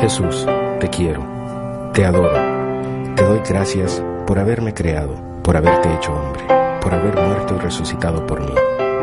Jesús, 0.00 0.46
te 0.80 0.88
quiero, 0.88 1.24
te 1.92 2.04
adoro, 2.04 2.34
te 3.14 3.24
doy 3.24 3.40
gracias 3.48 4.02
por 4.26 4.38
haberme 4.38 4.74
creado, 4.74 5.14
por 5.42 5.56
haberte 5.56 5.92
hecho 5.94 6.12
hombre, 6.12 6.42
por 6.80 6.94
haber 6.94 7.14
muerto 7.14 7.54
y 7.56 7.58
resucitado 7.58 8.26
por 8.26 8.40
mí, 8.40 8.54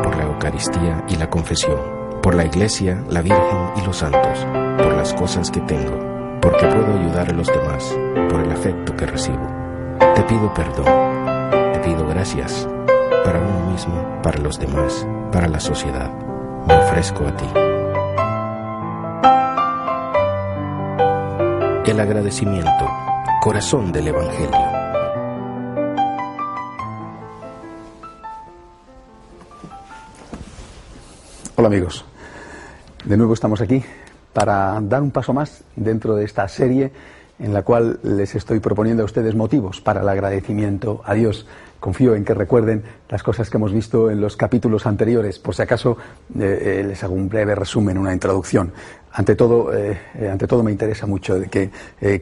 por 0.03 0.15
la 0.15 0.23
Eucaristía 0.23 1.03
y 1.07 1.15
la 1.15 1.29
confesión, 1.29 1.79
por 2.21 2.35
la 2.35 2.45
Iglesia, 2.45 3.03
la 3.09 3.21
Virgen 3.21 3.71
y 3.77 3.85
los 3.85 3.97
santos, 3.97 4.45
por 4.77 4.93
las 4.95 5.13
cosas 5.13 5.51
que 5.51 5.61
tengo, 5.61 6.39
porque 6.41 6.65
puedo 6.65 6.99
ayudar 6.99 7.29
a 7.29 7.33
los 7.33 7.47
demás, 7.47 7.97
por 8.29 8.41
el 8.41 8.51
afecto 8.51 8.95
que 8.95 9.05
recibo. 9.05 9.47
Te 10.15 10.23
pido 10.23 10.53
perdón, 10.53 10.85
te 11.73 11.79
pido 11.79 12.07
gracias, 12.07 12.67
para 13.23 13.39
uno 13.39 13.71
mismo, 13.71 14.21
para 14.21 14.39
los 14.39 14.59
demás, 14.59 15.07
para 15.31 15.47
la 15.47 15.59
sociedad. 15.59 16.11
Me 16.67 16.75
ofrezco 16.75 17.25
a 17.25 17.35
ti. 17.35 17.78
El 21.85 21.99
agradecimiento, 21.99 22.87
corazón 23.41 23.91
del 23.91 24.09
Evangelio. 24.09 24.59
Hola 31.55 31.67
amigos, 31.67 32.05
de 33.05 33.17
nuevo 33.17 33.33
estamos 33.33 33.59
aquí 33.61 33.83
para 34.33 34.79
dar 34.81 35.01
un 35.01 35.11
paso 35.11 35.33
más 35.33 35.63
dentro 35.75 36.15
de 36.15 36.25
esta 36.25 36.47
serie 36.47 36.91
en 37.39 37.53
la 37.53 37.63
cual 37.63 37.99
les 38.03 38.35
estoy 38.35 38.59
proponiendo 38.59 39.03
a 39.03 39.05
ustedes 39.05 39.33
motivos 39.35 39.81
para 39.81 40.01
el 40.01 40.09
agradecimiento 40.09 41.01
a 41.05 41.13
Dios. 41.13 41.47
Confío 41.79 42.13
en 42.13 42.25
que 42.25 42.33
recuerden 42.33 42.83
las 43.07 43.23
cosas 43.23 43.49
que 43.49 43.55
hemos 43.55 43.71
visto 43.71 44.11
en 44.11 44.19
los 44.19 44.35
capítulos 44.35 44.85
anteriores. 44.85 45.39
Por 45.39 45.55
si 45.55 45.61
acaso 45.61 45.97
eh, 46.37 46.81
eh, 46.81 46.83
les 46.85 47.01
hago 47.03 47.13
un 47.13 47.29
breve 47.29 47.55
resumen, 47.55 47.97
una 47.97 48.11
introducción. 48.11 48.73
Ante 49.13 49.35
todo, 49.35 49.73
eh, 49.73 49.97
ante 50.29 50.45
todo 50.45 50.61
me 50.61 50.71
interesa 50.71 51.07
mucho 51.07 51.41
que 51.49 51.71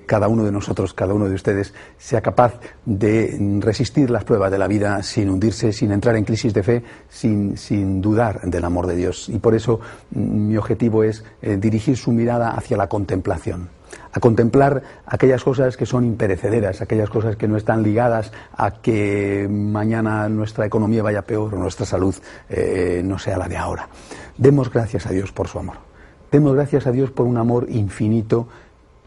cada 0.06 0.28
uno 0.28 0.46
de 0.46 0.52
nosotros, 0.52 0.94
cada 0.94 1.14
uno 1.14 1.28
de 1.28 1.36
ustedes, 1.36 1.74
sea 1.98 2.22
capaz 2.22 2.60
de 2.86 3.60
resistir 3.60 4.10
las 4.10 4.24
pruebas 4.24 4.52
de 4.52 4.60
la 4.60 4.68
vida 4.68 5.02
sin 5.02 5.30
hundirse, 5.30 5.74
sin 5.74 5.92
entrar 5.92 6.16
en 6.16 6.24
crisis 6.24 6.54
de 6.54 6.64
fe, 6.64 6.84
sin, 7.10 7.58
sin 7.58 8.00
dudar 8.00 8.42
del 8.42 8.64
amor 8.64 8.86
de 8.86 8.96
Dios. 8.96 9.28
Y 9.28 9.40
por 9.40 9.56
eso 9.56 9.82
mm, 10.12 10.48
mi 10.48 10.56
objetivo 10.56 11.04
es 11.04 11.26
dirigir 11.42 11.98
su 11.98 12.12
mirada 12.12 12.52
hacia 12.52 12.78
la 12.78 12.88
contemplación 12.88 13.77
a 14.12 14.20
contemplar 14.20 14.82
aquellas 15.06 15.44
cosas 15.44 15.78
que 15.78 15.86
son 15.86 16.06
imperecederas, 16.06 16.82
aquellas 16.82 17.10
cosas 17.10 17.36
que 17.36 17.48
no 17.48 17.58
están 17.58 17.84
ligadas 17.84 18.32
a 18.56 18.72
que 18.82 19.48
mañana 19.50 20.28
nuestra 20.30 20.66
economía 20.66 21.04
vaya 21.04 21.22
peor 21.22 21.54
o 21.54 21.58
nuestra 21.58 21.86
salud 21.86 22.16
eh, 22.50 23.02
no 23.04 23.20
sea 23.20 23.38
la 23.38 23.48
de 23.48 23.58
ahora. 23.58 23.90
Demos 24.38 24.72
gracias 24.72 25.06
a 25.06 25.12
Dios 25.12 25.32
por 25.32 25.48
su 25.48 25.60
amor. 25.60 25.78
Demos 26.32 26.56
gracias 26.56 26.88
a 26.88 26.92
Dios 26.92 27.12
por 27.12 27.26
un 27.26 27.38
amor 27.38 27.68
infinito 27.70 28.48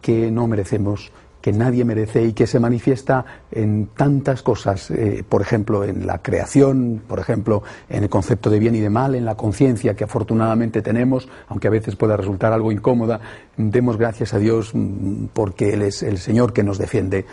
que 0.01 0.31
no 0.31 0.47
merecemos, 0.47 1.12
que 1.41 1.52
nadie 1.52 1.84
merece 1.84 2.24
y 2.24 2.33
que 2.33 2.46
se 2.46 2.60
manifiesta 2.60 3.24
en 3.50 3.88
tantas 3.96 4.42
cosas, 4.42 4.91
eh, 4.91 5.24
por 5.28 5.42
ejemplo, 5.42 5.84
en 5.84 6.06
la 6.06 6.19
creación, 6.19 7.02
por 7.06 7.19
ejemplo, 7.19 7.62
en 7.88 8.02
el 8.05 8.10
concepto 8.10 8.50
de 8.50 8.58
bien 8.58 8.74
y 8.74 8.80
de 8.80 8.91
mal, 8.91 9.14
en 9.14 9.24
la 9.24 9.36
conciencia 9.36 9.94
que 9.94 10.05
afortunadamente 10.05 10.83
tenemos, 10.83 11.28
aunque 11.48 11.68
a 11.68 11.70
veces 11.70 11.96
pueda 11.96 12.16
resultar 12.16 12.52
algo 12.52 12.72
incómoda. 12.72 13.20
Demos 13.56 13.96
gracias 13.96 14.34
a 14.34 14.38
Dios 14.38 14.70
mm, 14.74 15.27
porque 15.33 15.72
Él 15.72 15.83
es 15.83 16.02
el 16.02 16.18
Señor 16.18 16.52
que 16.52 16.62
nos 16.62 16.78
defiende. 16.78 17.24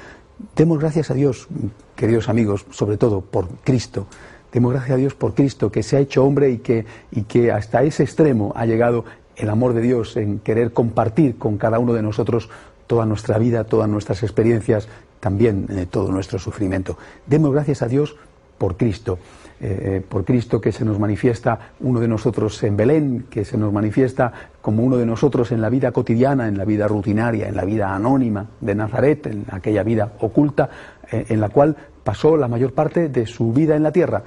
Demos 0.56 0.80
gracias 0.80 1.10
a 1.12 1.14
Dios, 1.14 1.48
queridos 1.96 2.30
amigos, 2.30 2.66
sobre 2.70 2.98
todo 2.98 3.22
por 3.22 3.48
Cristo. 3.64 4.08
Demos 4.52 4.72
gracias 4.72 4.94
a 4.94 4.98
Dios 4.98 5.16
por 5.16 5.34
Cristo, 5.34 5.72
que 5.72 5.84
se 5.84 5.98
ha 5.98 6.00
hecho 6.00 6.24
hombre 6.24 6.50
y 6.52 6.60
que, 6.60 6.86
y 7.12 7.24
que 7.24 7.52
hasta 7.52 7.84
ese 7.84 8.04
extremo 8.04 8.54
ha 8.56 8.66
llegado 8.66 9.04
el 9.36 9.50
amor 9.50 9.74
de 9.74 9.82
Dios 9.82 10.18
en 10.18 10.40
querer 10.40 10.74
compartir 10.74 11.38
con 11.38 11.58
cada 11.58 11.80
uno 11.80 11.94
de 11.94 12.02
nosotros 12.02 12.50
toda 12.88 13.06
nuestra 13.06 13.38
vida, 13.38 13.66
todas 13.66 13.90
nuestras 13.90 14.24
experiencias, 14.24 14.88
también 15.20 15.68
eh, 15.70 15.86
todo 15.90 16.12
nuestro 16.12 16.40
sufrimiento. 16.40 16.98
Demos 17.26 17.52
gracias 17.52 17.82
a 17.82 17.88
Dios 17.88 18.16
por 18.58 18.78
Cristo, 18.78 19.20
eh, 19.60 19.82
eh, 19.98 20.06
por 20.08 20.26
Cristo 20.26 20.62
que 20.62 20.72
se 20.72 20.86
nos 20.86 21.00
manifiesta 21.00 21.74
uno 21.82 22.00
de 22.00 22.08
nosotros 22.08 22.64
en 22.64 22.78
Belén, 22.78 23.26
que 23.30 23.46
se 23.46 23.58
nos 23.58 23.72
manifiesta 23.72 24.32
como 24.62 24.84
uno 24.84 24.98
de 24.98 25.06
nosotros 25.06 25.52
en 25.52 25.62
la 25.62 25.70
vida 25.70 25.92
cotidiana, 25.92 26.48
en 26.48 26.58
la 26.58 26.66
vida 26.66 26.88
rutinaria, 26.88 27.48
en 27.48 27.56
la 27.56 27.66
vida 27.66 27.94
anónima 27.94 28.48
de 28.62 28.76
Nazaret, 28.76 29.28
en 29.28 29.46
aquella 29.52 29.84
vida 29.84 30.14
oculta 30.20 30.70
en 31.10 31.40
la 31.40 31.48
cual 31.48 31.76
pasó 32.04 32.36
la 32.36 32.50
mayor 32.50 32.74
parte 32.74 33.08
de 33.10 33.26
su 33.26 33.54
vida 33.54 33.76
en 33.76 33.84
la 33.84 33.92
tierra. 33.92 34.24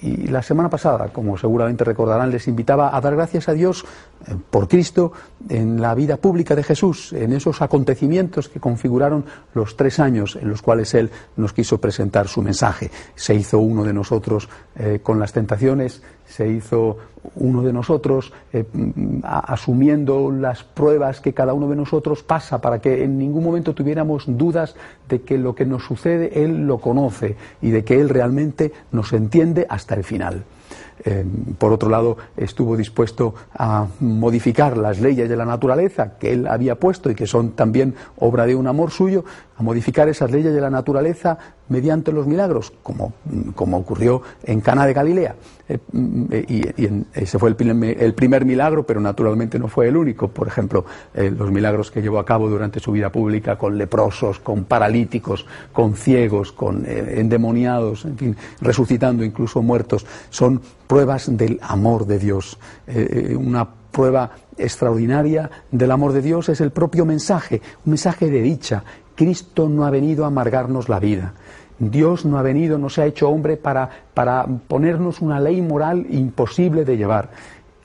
Y 0.00 0.28
la 0.28 0.42
semana 0.42 0.70
pasada, 0.70 1.08
como 1.08 1.36
seguramente 1.36 1.82
recordarán, 1.82 2.30
les 2.30 2.46
invitaba 2.46 2.96
a 2.96 3.00
dar 3.00 3.16
gracias 3.16 3.48
a 3.48 3.52
Dios 3.52 3.84
eh, 4.26 4.34
por 4.50 4.68
Cristo 4.68 5.12
en 5.48 5.80
la 5.80 5.94
vida 5.94 6.18
pública 6.18 6.54
de 6.54 6.62
Jesús, 6.62 7.12
en 7.12 7.32
esos 7.32 7.62
acontecimientos 7.62 8.48
que 8.48 8.60
configuraron 8.60 9.24
los 9.54 9.76
tres 9.76 9.98
años 9.98 10.38
en 10.40 10.50
los 10.50 10.62
cuales 10.62 10.94
Él 10.94 11.10
nos 11.36 11.52
quiso 11.52 11.80
presentar 11.80 12.28
su 12.28 12.42
mensaje. 12.42 12.90
Se 13.14 13.34
hizo 13.34 13.58
uno 13.58 13.82
de 13.82 13.92
nosotros 13.92 14.48
eh, 14.76 15.00
con 15.02 15.18
las 15.18 15.32
tentaciones, 15.32 16.02
se 16.28 16.48
hizo 16.48 16.98
uno 17.34 17.62
de 17.62 17.72
nosotros 17.72 18.32
eh, 18.52 18.64
asumiendo 19.22 20.30
las 20.30 20.62
pruebas 20.62 21.20
que 21.20 21.34
cada 21.34 21.54
uno 21.54 21.68
de 21.68 21.76
nosotros 21.76 22.22
pasa 22.22 22.60
para 22.60 22.80
que 22.80 23.02
en 23.04 23.18
ningún 23.18 23.44
momento 23.44 23.74
tuviéramos 23.74 24.24
dudas 24.26 24.76
de 25.08 25.22
que 25.22 25.38
lo 25.38 25.54
que 25.54 25.66
nos 25.66 25.84
sucede 25.84 26.44
Él 26.44 26.66
lo 26.66 26.78
conoce 26.78 27.36
y 27.60 27.70
de 27.70 27.84
que 27.84 28.00
Él 28.00 28.08
realmente 28.08 28.72
nos 28.92 29.12
entiende 29.12 29.66
hasta 29.68 29.94
el 29.94 30.04
final. 30.04 30.44
Eh, 31.04 31.24
por 31.58 31.72
otro 31.72 31.88
lado, 31.88 32.16
estuvo 32.36 32.76
dispuesto 32.76 33.34
a 33.54 33.86
modificar 34.00 34.76
las 34.76 35.00
leyes 35.00 35.28
de 35.28 35.36
la 35.36 35.44
naturaleza 35.44 36.18
que 36.18 36.32
él 36.32 36.46
había 36.46 36.74
puesto 36.74 37.10
y 37.10 37.14
que 37.14 37.26
son 37.26 37.52
también 37.52 37.94
obra 38.18 38.46
de 38.46 38.54
un 38.54 38.66
amor 38.66 38.90
suyo, 38.90 39.24
a 39.56 39.62
modificar 39.62 40.08
esas 40.08 40.30
leyes 40.30 40.52
de 40.52 40.60
la 40.60 40.70
naturaleza 40.70 41.38
mediante 41.68 42.12
los 42.12 42.26
milagros, 42.26 42.72
como, 42.82 43.12
ocurrió 43.56 44.22
en 44.44 44.60
Cana 44.60 44.86
de 44.86 44.92
Galilea. 44.92 45.36
Eh, 45.68 45.78
y, 46.48 46.88
ese 47.12 47.38
fue 47.38 47.50
el 47.50 47.56
primer, 47.56 48.44
milagro, 48.44 48.86
pero 48.86 49.00
naturalmente 49.00 49.58
no 49.58 49.68
fue 49.68 49.88
el 49.88 49.96
único. 49.96 50.28
Por 50.28 50.48
ejemplo, 50.48 50.84
eh, 51.14 51.30
los 51.30 51.50
milagros 51.50 51.90
que 51.90 52.00
llevó 52.00 52.18
a 52.18 52.24
cabo 52.24 52.48
durante 52.48 52.80
su 52.80 52.92
vida 52.92 53.10
pública 53.10 53.56
con 53.58 53.76
leprosos, 53.76 54.38
con 54.38 54.64
paralíticos, 54.64 55.46
con 55.72 55.94
ciegos, 55.94 56.52
con 56.52 56.84
endemoniados, 56.86 58.04
en 58.04 58.16
fin, 58.16 58.36
resucitando 58.60 59.24
incluso 59.24 59.62
muertos, 59.62 60.06
son 60.30 60.60
pruebas 60.86 61.36
del 61.36 61.60
amor 61.62 62.06
de 62.06 62.18
Dios. 62.18 62.58
Eh, 62.86 63.28
eh, 63.30 63.36
una 63.36 63.68
prueba 63.68 64.30
extraordinaria 64.56 65.50
del 65.70 65.90
amor 65.90 66.12
de 66.12 66.22
Dios 66.22 66.48
es 66.48 66.60
el 66.60 66.72
propio 66.72 67.04
mensaje, 67.04 67.60
un 67.84 67.90
mensaje 67.90 68.28
de 68.28 68.42
dicha. 68.42 68.82
Cristo 69.18 69.68
no 69.68 69.84
ha 69.84 69.90
venido 69.90 70.22
a 70.22 70.28
amargarnos 70.28 70.88
la 70.88 71.00
vida. 71.00 71.34
Dios 71.80 72.24
no 72.24 72.38
ha 72.38 72.42
venido, 72.42 72.78
no 72.78 72.88
se 72.88 73.02
ha 73.02 73.06
hecho 73.06 73.28
hombre 73.28 73.56
para, 73.56 73.90
para 74.14 74.46
ponernos 74.46 75.20
una 75.20 75.40
ley 75.40 75.60
moral 75.60 76.06
imposible 76.08 76.84
de 76.84 76.96
llevar. 76.96 77.30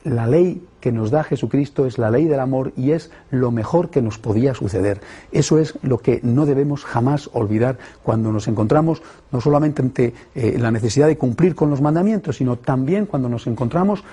La 0.04 0.28
ley 0.28 0.64
que 0.78 0.92
nos 0.92 1.10
da 1.10 1.24
Jesucristo 1.24 1.86
es 1.86 1.98
la 1.98 2.12
ley 2.12 2.26
del 2.26 2.38
amor 2.38 2.72
y 2.76 2.92
es 2.92 3.10
lo 3.32 3.50
mejor 3.50 3.90
que 3.90 4.00
nos 4.00 4.16
podía 4.16 4.54
suceder. 4.54 5.00
Eso 5.32 5.58
es 5.58 5.76
lo 5.82 5.98
que 5.98 6.20
no 6.22 6.46
debemos 6.46 6.84
jamás 6.84 7.28
olvidar 7.32 7.78
cuando 8.04 8.30
nos 8.30 8.46
encontramos 8.46 9.02
no 9.32 9.40
solamente 9.40 9.82
ante 9.82 10.14
eh, 10.36 10.56
la 10.56 10.70
necesidad 10.70 11.08
de 11.08 11.18
cumplir 11.18 11.56
con 11.56 11.68
los 11.68 11.80
mandamientos, 11.80 12.36
sino 12.36 12.58
también 12.58 13.06
cuando 13.06 13.28
nos 13.28 13.48
encontramos 13.48 14.04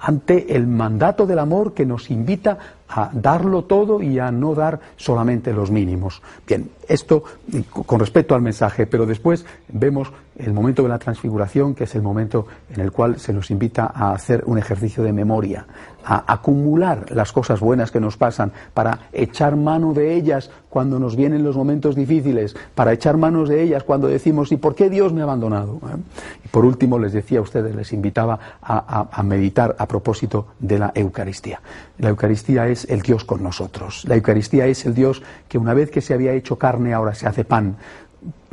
ante 0.00 0.56
el 0.56 0.66
mandato 0.66 1.24
del 1.24 1.38
amor 1.38 1.72
que 1.72 1.86
nos 1.86 2.10
invita 2.10 2.58
a 2.96 3.10
darlo 3.12 3.64
todo 3.64 4.00
y 4.00 4.20
a 4.20 4.30
no 4.30 4.54
dar 4.54 4.78
solamente 4.96 5.52
los 5.52 5.70
mínimos. 5.70 6.22
Bien, 6.46 6.70
esto 6.88 7.24
con 7.72 7.98
respecto 7.98 8.36
al 8.36 8.42
mensaje, 8.42 8.86
pero 8.86 9.04
después 9.04 9.44
vemos 9.68 10.12
el 10.38 10.52
momento 10.52 10.82
de 10.82 10.88
la 10.88 10.98
transfiguración, 10.98 11.74
que 11.74 11.84
es 11.84 11.94
el 11.94 12.02
momento 12.02 12.46
en 12.72 12.80
el 12.80 12.92
cual 12.92 13.18
se 13.18 13.32
nos 13.32 13.50
invita 13.50 13.90
a 13.94 14.12
hacer 14.12 14.42
un 14.46 14.58
ejercicio 14.58 15.02
de 15.02 15.12
memoria, 15.12 15.66
a 16.04 16.32
acumular 16.32 17.10
las 17.12 17.32
cosas 17.32 17.60
buenas 17.60 17.90
que 17.90 18.00
nos 18.00 18.16
pasan, 18.16 18.52
para 18.74 19.08
echar 19.12 19.56
mano 19.56 19.92
de 19.94 20.14
ellas 20.14 20.50
cuando 20.68 20.98
nos 20.98 21.14
vienen 21.14 21.44
los 21.44 21.56
momentos 21.56 21.94
difíciles, 21.94 22.56
para 22.74 22.92
echar 22.92 23.16
manos 23.16 23.48
de 23.48 23.62
ellas 23.62 23.84
cuando 23.84 24.08
decimos, 24.08 24.50
¿y 24.50 24.56
por 24.56 24.74
qué 24.74 24.90
Dios 24.90 25.12
me 25.12 25.20
ha 25.20 25.24
abandonado? 25.24 25.76
¿Eh? 25.84 25.96
Y 26.44 26.48
por 26.48 26.64
último, 26.64 26.98
les 26.98 27.12
decía 27.12 27.38
a 27.38 27.42
ustedes, 27.42 27.74
les 27.74 27.92
invitaba 27.92 28.38
a, 28.60 29.08
a 29.10 29.22
meditar 29.22 29.76
a 29.78 29.86
propósito 29.86 30.48
de 30.58 30.78
la 30.80 30.92
Eucaristía. 30.94 31.60
La 31.98 32.08
Eucaristía 32.08 32.66
es 32.66 32.83
el 32.88 33.02
Dios 33.02 33.24
con 33.24 33.42
nosotros. 33.42 34.04
La 34.06 34.16
Eucaristía 34.16 34.66
es 34.66 34.84
el 34.86 34.94
Dios 34.94 35.22
que 35.48 35.58
una 35.58 35.74
vez 35.74 35.90
que 35.90 36.00
se 36.00 36.14
había 36.14 36.32
hecho 36.32 36.56
carne 36.58 36.94
ahora 36.94 37.14
se 37.14 37.26
hace 37.26 37.44
pan. 37.44 37.76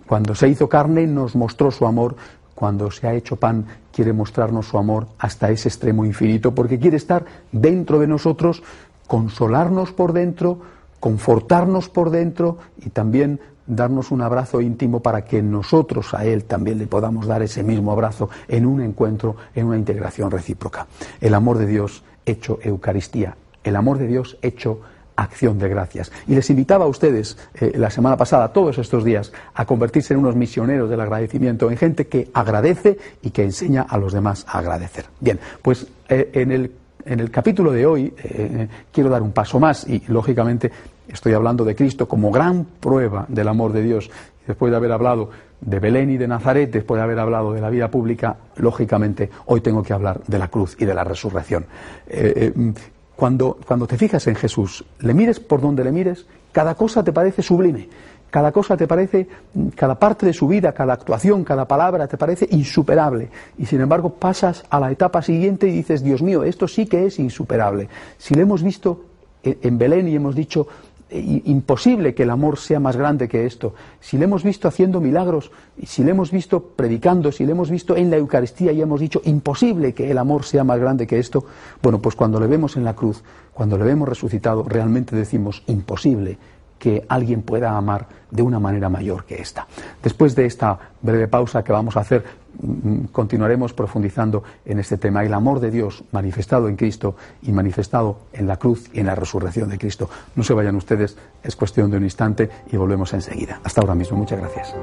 Cuando 0.07 0.35
se 0.35 0.47
hizo 0.47 0.67
carne 0.67 1.07
nos 1.07 1.35
mostró 1.35 1.71
su 1.71 1.85
amor, 1.85 2.15
cuando 2.55 2.91
se 2.91 3.07
ha 3.07 3.13
hecho 3.13 3.37
pan 3.37 3.65
quiere 3.91 4.13
mostrarnos 4.13 4.67
su 4.67 4.77
amor 4.77 5.07
hasta 5.17 5.49
ese 5.49 5.69
extremo 5.69 6.05
infinito, 6.05 6.53
porque 6.53 6.79
quiere 6.79 6.97
estar 6.97 7.25
dentro 7.51 7.99
de 7.99 8.07
nosotros, 8.07 8.61
consolarnos 9.07 9.91
por 9.91 10.13
dentro, 10.13 10.59
confortarnos 10.99 11.89
por 11.89 12.11
dentro 12.11 12.57
y 12.77 12.89
también 12.89 13.39
darnos 13.65 14.11
un 14.11 14.21
abrazo 14.21 14.61
íntimo 14.61 14.99
para 14.99 15.23
que 15.23 15.41
nosotros 15.41 16.13
a 16.13 16.25
Él 16.25 16.43
también 16.43 16.77
le 16.77 16.87
podamos 16.87 17.25
dar 17.25 17.41
ese 17.41 17.63
mismo 17.63 17.91
abrazo 17.91 18.29
en 18.47 18.65
un 18.65 18.81
encuentro, 18.81 19.35
en 19.55 19.67
una 19.67 19.77
integración 19.77 20.29
recíproca. 20.29 20.87
El 21.19 21.33
amor 21.33 21.57
de 21.57 21.67
Dios 21.67 22.03
hecho 22.25 22.59
Eucaristía, 22.61 23.35
el 23.63 23.75
amor 23.75 23.97
de 23.97 24.07
Dios 24.07 24.37
hecho 24.41 24.81
acción 25.15 25.59
de 25.59 25.69
gracias. 25.69 26.11
Y 26.27 26.35
les 26.35 26.49
invitaba 26.49 26.85
a 26.85 26.87
ustedes 26.87 27.37
eh, 27.55 27.73
la 27.75 27.89
semana 27.89 28.17
pasada, 28.17 28.49
todos 28.49 28.77
estos 28.77 29.03
días, 29.03 29.31
a 29.53 29.65
convertirse 29.65 30.13
en 30.13 30.19
unos 30.19 30.35
misioneros 30.35 30.89
del 30.89 31.01
agradecimiento, 31.01 31.69
en 31.69 31.77
gente 31.77 32.07
que 32.07 32.29
agradece 32.33 32.97
y 33.21 33.31
que 33.31 33.43
enseña 33.43 33.83
a 33.83 33.97
los 33.97 34.13
demás 34.13 34.45
a 34.47 34.59
agradecer. 34.59 35.05
Bien, 35.19 35.39
pues 35.61 35.87
eh, 36.09 36.31
en, 36.33 36.51
el, 36.51 36.71
en, 37.05 37.19
el, 37.19 37.31
capítulo 37.31 37.71
de 37.71 37.85
hoy 37.85 38.13
eh, 38.23 38.67
quiero 38.91 39.09
dar 39.09 39.21
un 39.21 39.31
paso 39.31 39.59
más 39.59 39.87
y, 39.87 40.03
lógicamente, 40.07 40.71
estoy 41.07 41.33
hablando 41.33 41.65
de 41.65 41.75
Cristo 41.75 42.07
como 42.07 42.31
gran 42.31 42.65
prueba 42.79 43.25
del 43.27 43.47
amor 43.47 43.73
de 43.73 43.83
Dios. 43.83 44.09
Después 44.47 44.71
de 44.71 44.77
haber 44.77 44.91
hablado 44.91 45.29
de 45.61 45.79
Belén 45.79 46.09
y 46.09 46.17
de 46.17 46.27
Nazaret, 46.27 46.71
después 46.71 46.97
de 46.97 47.03
haber 47.03 47.19
hablado 47.19 47.53
de 47.53 47.61
la 47.61 47.69
vida 47.69 47.91
pública, 47.91 48.35
lógicamente 48.55 49.29
hoy 49.45 49.61
tengo 49.61 49.83
que 49.83 49.93
hablar 49.93 50.19
de 50.25 50.39
la 50.39 50.47
cruz 50.47 50.75
y 50.79 50.85
de 50.85 50.95
la 50.95 51.03
resurrección. 51.03 51.65
Cuando, 53.21 53.59
cuando 53.67 53.85
te 53.85 53.99
fijas 53.99 54.25
en 54.25 54.33
Jesús, 54.33 54.83
le 55.01 55.13
mires 55.13 55.39
por 55.39 55.61
donde 55.61 55.83
le 55.83 55.91
mires, 55.91 56.25
cada 56.51 56.73
cosa 56.73 57.03
te 57.03 57.13
parece 57.13 57.43
sublime, 57.43 57.87
cada 58.31 58.51
cosa 58.51 58.75
te 58.75 58.87
parece, 58.87 59.27
cada 59.75 59.93
parte 59.99 60.25
de 60.25 60.33
su 60.33 60.47
vida, 60.47 60.73
cada 60.73 60.93
actuación, 60.93 61.43
cada 61.43 61.67
palabra 61.67 62.07
te 62.07 62.17
parece 62.17 62.47
insuperable. 62.49 63.29
Y 63.59 63.67
sin 63.67 63.79
embargo 63.79 64.09
pasas 64.09 64.63
a 64.71 64.79
la 64.79 64.89
etapa 64.89 65.21
siguiente 65.21 65.67
y 65.67 65.71
dices, 65.71 66.03
Dios 66.03 66.23
mío, 66.23 66.43
esto 66.43 66.67
sí 66.67 66.87
que 66.87 67.05
es 67.05 67.19
insuperable. 67.19 67.89
Si 68.17 68.33
lo 68.33 68.41
hemos 68.41 68.63
visto 68.63 69.05
en 69.43 69.77
Belén 69.77 70.07
y 70.07 70.15
hemos 70.15 70.33
dicho, 70.33 70.67
imposible 71.11 72.13
que 72.13 72.23
el 72.23 72.29
amor 72.29 72.57
sea 72.57 72.79
más 72.79 72.95
grande 72.95 73.27
que 73.27 73.45
esto. 73.45 73.73
Si 73.99 74.17
le 74.17 74.25
hemos 74.25 74.43
visto 74.43 74.67
haciendo 74.67 75.01
milagros, 75.01 75.51
si 75.85 76.03
le 76.03 76.11
hemos 76.11 76.31
visto 76.31 76.61
predicando, 76.61 77.31
si 77.31 77.45
le 77.45 77.51
hemos 77.51 77.69
visto 77.69 77.95
en 77.95 78.09
la 78.09 78.17
Eucaristía 78.17 78.71
y 78.71 78.81
hemos 78.81 78.99
dicho 78.99 79.21
imposible 79.25 79.93
que 79.93 80.09
el 80.09 80.17
amor 80.17 80.43
sea 80.43 80.63
más 80.63 80.79
grande 80.79 81.07
que 81.07 81.19
esto, 81.19 81.45
bueno, 81.81 82.01
pues 82.01 82.15
cuando 82.15 82.39
le 82.39 82.47
vemos 82.47 82.77
en 82.77 82.83
la 82.83 82.95
cruz, 82.95 83.23
cuando 83.53 83.77
le 83.77 83.83
vemos 83.83 84.07
resucitado, 84.07 84.63
realmente 84.63 85.15
decimos 85.15 85.63
imposible 85.67 86.37
que 86.81 87.05
alguien 87.07 87.43
pueda 87.43 87.77
amar 87.77 88.07
de 88.31 88.41
una 88.41 88.59
manera 88.59 88.89
mayor 88.89 89.25
que 89.25 89.39
esta. 89.39 89.67
Después 90.01 90.33
de 90.33 90.47
esta 90.47 90.79
breve 90.99 91.27
pausa 91.27 91.63
que 91.63 91.71
vamos 91.71 91.95
a 91.95 91.99
hacer, 91.99 92.23
mm, 92.59 93.03
continuaremos 93.11 93.71
profundizando 93.71 94.43
en 94.65 94.79
este 94.79 94.97
tema, 94.97 95.23
el 95.23 95.35
amor 95.35 95.59
de 95.59 95.69
Dios 95.69 96.03
manifestado 96.11 96.67
en 96.67 96.75
Cristo 96.75 97.15
y 97.43 97.51
manifestado 97.51 98.21
en 98.33 98.47
la 98.47 98.57
cruz 98.57 98.89
y 98.93 98.99
en 98.99 99.05
la 99.05 99.13
resurrección 99.13 99.69
de 99.69 99.77
Cristo. 99.77 100.09
No 100.35 100.41
se 100.41 100.55
vayan 100.55 100.75
ustedes, 100.75 101.19
es 101.43 101.55
cuestión 101.55 101.91
de 101.91 101.97
un 101.97 102.03
instante 102.03 102.49
y 102.71 102.77
volvemos 102.77 103.13
enseguida. 103.13 103.61
Hasta 103.63 103.81
ahora 103.81 103.93
mismo, 103.93 104.17
muchas 104.17 104.39
gracias. 104.39 104.73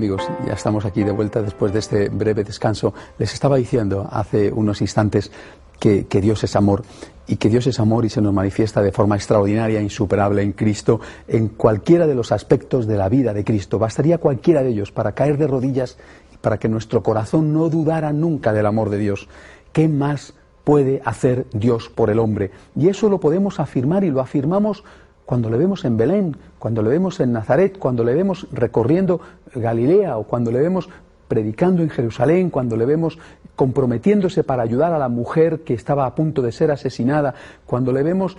Amigos, 0.00 0.30
ya 0.46 0.54
estamos 0.54 0.86
aquí 0.86 1.04
de 1.04 1.10
vuelta 1.10 1.42
después 1.42 1.74
de 1.74 1.78
este 1.78 2.08
breve 2.08 2.42
descanso. 2.42 2.94
Les 3.18 3.34
estaba 3.34 3.58
diciendo 3.58 4.08
hace 4.10 4.50
unos 4.50 4.80
instantes 4.80 5.30
que, 5.78 6.06
Dios 6.22 6.42
es 6.42 6.56
amor 6.56 6.84
y 7.26 7.36
que 7.36 7.50
Dios 7.50 7.66
es 7.66 7.78
amor 7.80 8.06
y 8.06 8.08
se 8.08 8.22
nos 8.22 8.32
manifiesta 8.32 8.80
de 8.80 8.92
forma 8.92 9.16
extraordinaria, 9.16 9.78
insuperable 9.78 10.40
en 10.40 10.52
Cristo, 10.52 11.02
en 11.28 11.48
cualquiera 11.48 12.06
de 12.06 12.14
los 12.14 12.32
aspectos 12.32 12.86
de 12.86 12.96
la 12.96 13.10
vida 13.10 13.34
de 13.34 13.44
Cristo. 13.44 13.78
Bastaría 13.78 14.16
cualquiera 14.16 14.62
de 14.62 14.70
ellos 14.70 14.90
para 14.90 15.12
caer 15.12 15.36
de 15.36 15.46
rodillas 15.46 15.98
y 16.32 16.38
para 16.38 16.56
que 16.56 16.70
nuestro 16.70 17.02
corazón 17.02 17.52
no 17.52 17.68
dudara 17.68 18.10
nunca 18.14 18.54
del 18.54 18.64
amor 18.64 18.88
de 18.88 18.96
Dios. 18.96 19.28
¿Qué 19.74 19.86
más 19.86 20.32
puede 20.64 21.02
hacer 21.04 21.44
Dios 21.52 21.90
por 21.90 22.08
el 22.08 22.20
hombre? 22.20 22.52
Y 22.74 22.88
eso 22.88 23.10
lo 23.10 23.20
podemos 23.20 23.60
afirmar 23.60 24.02
y 24.04 24.10
lo 24.10 24.22
afirmamos 24.22 24.82
cuando 25.30 25.48
le 25.48 25.58
vemos 25.58 25.84
en 25.84 25.96
Belén, 25.96 26.36
cuando 26.58 26.82
le 26.82 26.90
vemos 26.90 27.20
en 27.20 27.32
Nazaret, 27.32 27.78
cuando 27.78 28.02
le 28.02 28.14
vemos 28.14 28.48
recorriendo 28.50 29.20
Galilea 29.54 30.18
o 30.18 30.24
cuando 30.24 30.50
le 30.50 30.58
vemos 30.58 30.88
predicando 31.28 31.84
en 31.84 31.88
Jerusalén, 31.88 32.50
cuando 32.50 32.76
le 32.76 32.84
vemos 32.84 33.16
comprometiéndose 33.54 34.42
para 34.42 34.64
ayudar 34.64 34.92
a 34.92 34.98
la 34.98 35.08
mujer 35.08 35.60
que 35.60 35.72
estaba 35.72 36.04
a 36.04 36.16
punto 36.16 36.42
de 36.42 36.50
ser 36.50 36.72
asesinada, 36.72 37.32
cuando 37.64 37.92
le 37.92 38.02
vemos 38.02 38.36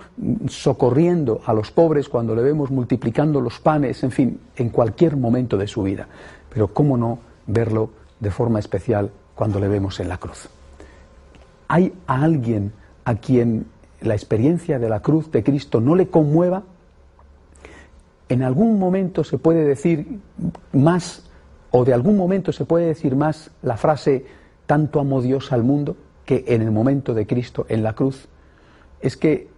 socorriendo 0.48 1.40
a 1.46 1.54
los 1.54 1.70
pobres, 1.70 2.10
cuando 2.10 2.36
le 2.36 2.42
vemos 2.42 2.70
multiplicando 2.70 3.40
los 3.40 3.58
panes, 3.58 4.04
en 4.04 4.10
fin, 4.10 4.40
en 4.56 4.68
cualquier 4.68 5.16
momento 5.16 5.56
de 5.56 5.68
su 5.68 5.84
vida. 5.84 6.08
Pero 6.52 6.74
cómo 6.74 6.98
no 6.98 7.20
verlo 7.46 7.88
de 8.20 8.30
forma 8.30 8.58
especial 8.58 9.10
cuando 9.34 9.58
le 9.58 9.68
vemos 9.68 9.98
en 9.98 10.10
la 10.10 10.18
cruz. 10.18 10.50
¿Hay 11.68 11.94
a 12.06 12.22
alguien 12.22 12.74
a 13.06 13.14
quien 13.14 13.64
la 14.02 14.12
experiencia 14.12 14.78
de 14.78 14.90
la 14.90 15.00
cruz 15.00 15.32
de 15.32 15.42
Cristo 15.42 15.80
no 15.80 15.96
le 15.96 16.08
conmueva? 16.08 16.64
En 18.32 18.42
algún 18.42 18.78
momento 18.78 19.24
se 19.24 19.36
puede 19.36 19.64
decir 19.64 20.20
más, 20.72 21.24
o 21.70 21.84
de 21.84 21.92
algún 21.92 22.16
momento 22.16 22.52
se 22.52 22.64
puede 22.64 22.86
decir 22.86 23.14
más 23.14 23.50
la 23.62 23.76
frase, 23.76 24.24
tanto 24.66 25.00
amó 25.00 25.20
Dios 25.20 25.52
al 25.52 25.64
mundo, 25.64 25.96
que 26.24 26.44
en 26.48 26.62
el 26.62 26.70
momento 26.70 27.12
de 27.12 27.26
Cristo 27.26 27.66
en 27.68 27.82
la 27.82 27.94
cruz, 27.94 28.28
es 29.00 29.16
que 29.16 29.48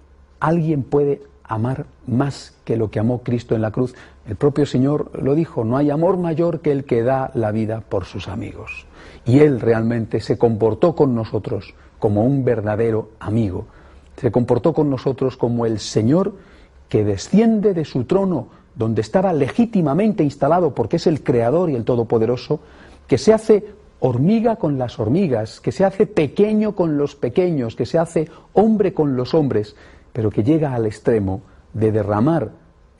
alguien 0.41 0.83
puede 0.83 1.23
amar 1.45 1.87
más 2.07 2.57
que 2.65 2.77
lo 2.77 2.91
que 2.91 2.99
amó 2.99 3.23
Cristo 3.23 3.55
en 3.55 3.63
la 3.63 3.71
cruz. 3.71 3.95
El 4.27 4.35
propio 4.35 4.67
Señor 4.67 5.11
lo 5.23 5.35
dijo, 5.35 5.65
no 5.65 5.77
hay 5.77 5.91
amor 5.91 6.17
mayor 6.17 6.61
que 6.61 6.73
el 6.73 6.85
que 6.85 7.03
da 7.03 7.31
la 7.35 7.53
vida 7.53 7.81
por 7.81 8.07
sus 8.07 8.29
amigos. 8.29 8.87
Y 9.25 9.39
Él 9.39 9.61
realmente 9.61 10.21
se 10.21 10.37
comportó 10.37 10.97
con 10.97 11.15
nosotros 11.15 11.75
como 12.01 12.25
un 12.25 12.45
verdadero 12.45 13.11
amigo. 13.21 13.67
Se 14.17 14.33
comportó 14.33 14.73
con 14.73 14.91
nosotros 14.91 15.37
como 15.37 15.65
el 15.65 15.79
Señor 15.79 16.35
que 16.89 17.05
desciende 17.05 17.75
de 17.75 17.85
su 17.85 18.05
trono 18.05 18.49
donde 18.75 19.01
estaba 19.01 19.33
legítimamente 19.33 20.23
instalado 20.23 20.75
porque 20.75 20.97
es 20.97 21.07
el 21.07 21.23
creador 21.23 21.71
y 21.71 21.77
el 21.77 21.85
todopoderoso, 21.85 22.61
que 23.07 23.19
se 23.19 23.33
hace 23.33 23.65
hormiga 24.01 24.57
con 24.57 24.79
las 24.79 24.99
hormigas, 24.99 25.61
que 25.61 25.73
se 25.73 25.85
hace 25.85 26.07
pequeño 26.07 26.75
con 26.75 26.99
los 26.99 27.15
pequeños, 27.15 27.77
que 27.77 27.87
se 27.87 27.99
hace 27.99 28.29
hombre 28.53 28.93
con 28.93 29.17
los 29.17 29.35
hombres, 29.35 29.77
pero 30.13 30.31
que 30.31 30.45
llega 30.45 30.75
al 30.75 30.87
extremo 30.87 31.43
de 31.73 31.93
derramar 31.93 32.51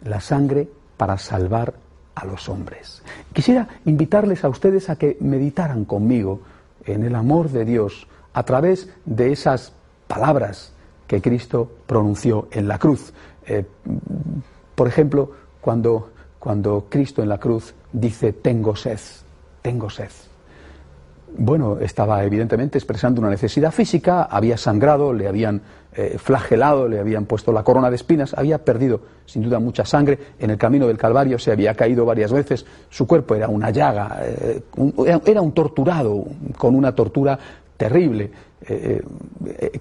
la 0.03 0.21
sangre 0.21 0.69
para 0.97 1.19
salvar 1.19 1.75
a 2.15 2.25
los 2.25 2.49
hombres. 2.49 3.03
Quisiera 3.33 3.69
invitarles 3.85 4.45
a 4.45 4.49
ustedes 4.49 4.89
a 4.89 4.97
que 4.97 5.17
meditaran 5.21 5.85
conmigo 5.85 6.41
en 6.87 7.05
el 7.05 7.15
amor 7.15 7.51
de 7.51 7.65
Dios 7.65 8.07
a 8.33 8.43
través 8.45 8.89
de 9.05 9.33
esas 9.33 9.73
palabras 10.07 10.73
que 11.07 11.21
Cristo 11.21 11.71
pronunció 11.87 12.49
en 12.51 12.69
la 12.69 12.79
cruz. 12.79 13.13
Eh, 13.47 13.65
por 14.75 14.89
ejemplo, 14.89 15.33
cuando, 15.65 16.11
cuando 16.39 16.89
Cristo 16.91 17.23
en 17.23 17.31
la 17.31 17.39
cruz 17.39 17.75
dice, 17.91 18.35
tengo 18.35 18.77
sed, 18.77 18.99
tengo 19.63 19.89
sed. 19.89 20.11
Bueno, 21.39 21.79
estaba 21.81 22.23
evidentemente 22.23 22.77
expresando 22.77 23.23
una 23.23 23.31
necesidad 23.31 23.73
física, 23.73 24.25
había 24.25 24.59
sangrado, 24.59 25.15
le 25.15 25.27
habían 25.27 25.63
eh, 25.97 26.19
flagelado, 26.19 26.87
le 26.87 27.01
habían 27.01 27.25
puesto 27.25 27.51
la 27.51 27.65
corona 27.65 27.89
de 27.89 27.97
espinas, 27.97 28.35
había 28.35 28.63
perdido 28.63 29.01
sin 29.25 29.43
duda 29.43 29.59
mucha 29.59 29.87
sangre, 29.87 30.19
en 30.39 30.51
el 30.51 30.59
camino 30.59 30.87
del 30.87 30.99
Calvario 30.99 31.39
se 31.39 31.51
había 31.51 31.75
caído 31.75 32.05
varias 32.05 32.31
veces, 32.31 32.67
su 32.91 33.07
cuerpo 33.07 33.35
era 33.35 33.49
una 33.49 33.71
llaga, 33.71 34.19
eh, 34.21 34.63
era 35.25 35.41
un 35.41 35.53
torturado 35.53 36.27
con 36.59 36.75
una 36.75 36.95
tortura 36.95 37.39
terrible. 37.85 38.31
Eh, 38.67 39.03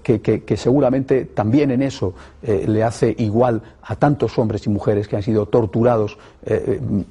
eh, 0.04 0.42
que, 0.44 0.56
seguramente 0.58 1.24
también 1.24 1.70
en 1.70 1.80
eso 1.80 2.12
eh, 2.42 2.66
le 2.68 2.82
hace 2.82 3.14
igual 3.16 3.62
a 3.80 3.96
tantos 3.96 4.38
hombres 4.38 4.66
y 4.66 4.68
mujeres 4.68 5.08
que 5.08 5.16
han 5.16 5.22
sido 5.22 5.46
torturados 5.46 6.18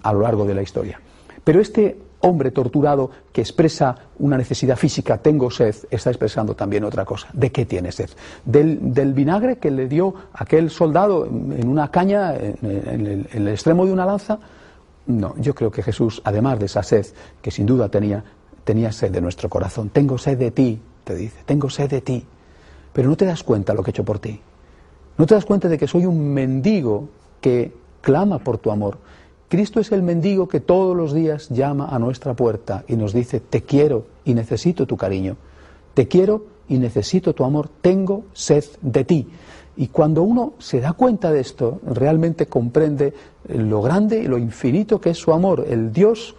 a 0.03 0.13
lo 0.13 0.21
largo 0.21 0.45
de 0.45 0.53
la 0.53 0.61
historia. 0.61 1.01
Pero 1.43 1.59
este 1.59 1.97
hombre 2.19 2.51
torturado 2.51 3.09
que 3.31 3.41
expresa 3.41 3.95
una 4.19 4.37
necesidad 4.37 4.77
física, 4.77 5.17
tengo 5.17 5.49
sed, 5.49 5.75
está 5.89 6.11
expresando 6.11 6.53
también 6.53 6.83
otra 6.83 7.05
cosa. 7.05 7.27
¿De 7.33 7.51
qué 7.51 7.65
tiene 7.65 7.91
sed? 7.91 8.11
¿Del, 8.45 9.13
vinagre 9.13 9.57
que 9.57 9.71
le 9.71 9.87
dio 9.87 10.13
aquel 10.33 10.69
soldado 10.69 11.25
en 11.25 11.67
una 11.67 11.89
caña, 11.89 12.35
en 12.35 13.27
el 13.33 13.47
extremo 13.47 13.83
de 13.87 13.93
una 13.93 14.05
lanza? 14.05 14.37
No, 15.07 15.33
yo 15.37 15.55
creo 15.55 15.71
que 15.71 15.81
Jesús, 15.81 16.21
además 16.23 16.59
de 16.59 16.67
esa 16.67 16.83
sed 16.83 17.07
que 17.41 17.49
sin 17.49 17.65
duda 17.65 17.89
tenía, 17.89 18.23
tenía 18.63 18.91
sed 18.91 19.11
de 19.11 19.21
nuestro 19.21 19.49
corazón. 19.49 19.89
Tengo 19.89 20.17
sed 20.17 20.37
de 20.37 20.51
ti, 20.51 20.81
te 21.03 21.15
dice, 21.15 21.39
tengo 21.45 21.69
sed 21.69 21.89
de 21.89 22.01
ti. 22.01 22.25
Pero 22.91 23.09
no 23.09 23.17
te 23.17 23.25
das 23.25 23.43
cuenta 23.43 23.73
lo 23.73 23.83
que 23.83 23.89
he 23.89 23.93
hecho 23.93 24.05
por 24.05 24.19
ti. 24.19 24.39
No 25.17 25.25
te 25.25 25.35
das 25.35 25.45
cuenta 25.45 25.67
de 25.67 25.77
que 25.77 25.87
soy 25.87 26.05
un 26.05 26.33
mendigo 26.33 27.09
que 27.41 27.73
clama 28.01 28.39
por 28.39 28.57
tu 28.57 28.71
amor. 28.71 28.97
Cristo 29.49 29.79
es 29.79 29.91
el 29.91 30.01
mendigo 30.01 30.47
que 30.47 30.59
todos 30.59 30.95
los 30.95 31.13
días 31.13 31.49
llama 31.49 31.87
a 31.89 31.99
nuestra 31.99 32.33
puerta 32.33 32.83
y 32.87 32.95
nos 32.95 33.13
dice, 33.13 33.39
te 33.39 33.63
quiero 33.63 34.05
y 34.25 34.33
necesito 34.33 34.87
tu 34.87 34.97
cariño. 34.97 35.37
Te 35.93 36.07
quiero 36.07 36.45
y 36.67 36.79
necesito 36.79 37.33
tu 37.33 37.43
amor. 37.43 37.69
Tengo 37.81 38.23
sed 38.33 38.63
de 38.81 39.03
ti. 39.03 39.27
Y 39.75 39.87
cuando 39.87 40.23
uno 40.23 40.53
se 40.59 40.79
da 40.79 40.93
cuenta 40.93 41.31
de 41.31 41.39
esto, 41.39 41.81
realmente 41.85 42.47
comprende 42.47 43.13
lo 43.47 43.81
grande 43.81 44.19
y 44.19 44.27
lo 44.27 44.37
infinito 44.37 45.01
que 45.01 45.11
es 45.11 45.17
su 45.17 45.33
amor, 45.33 45.65
el 45.67 45.91
Dios 45.91 46.35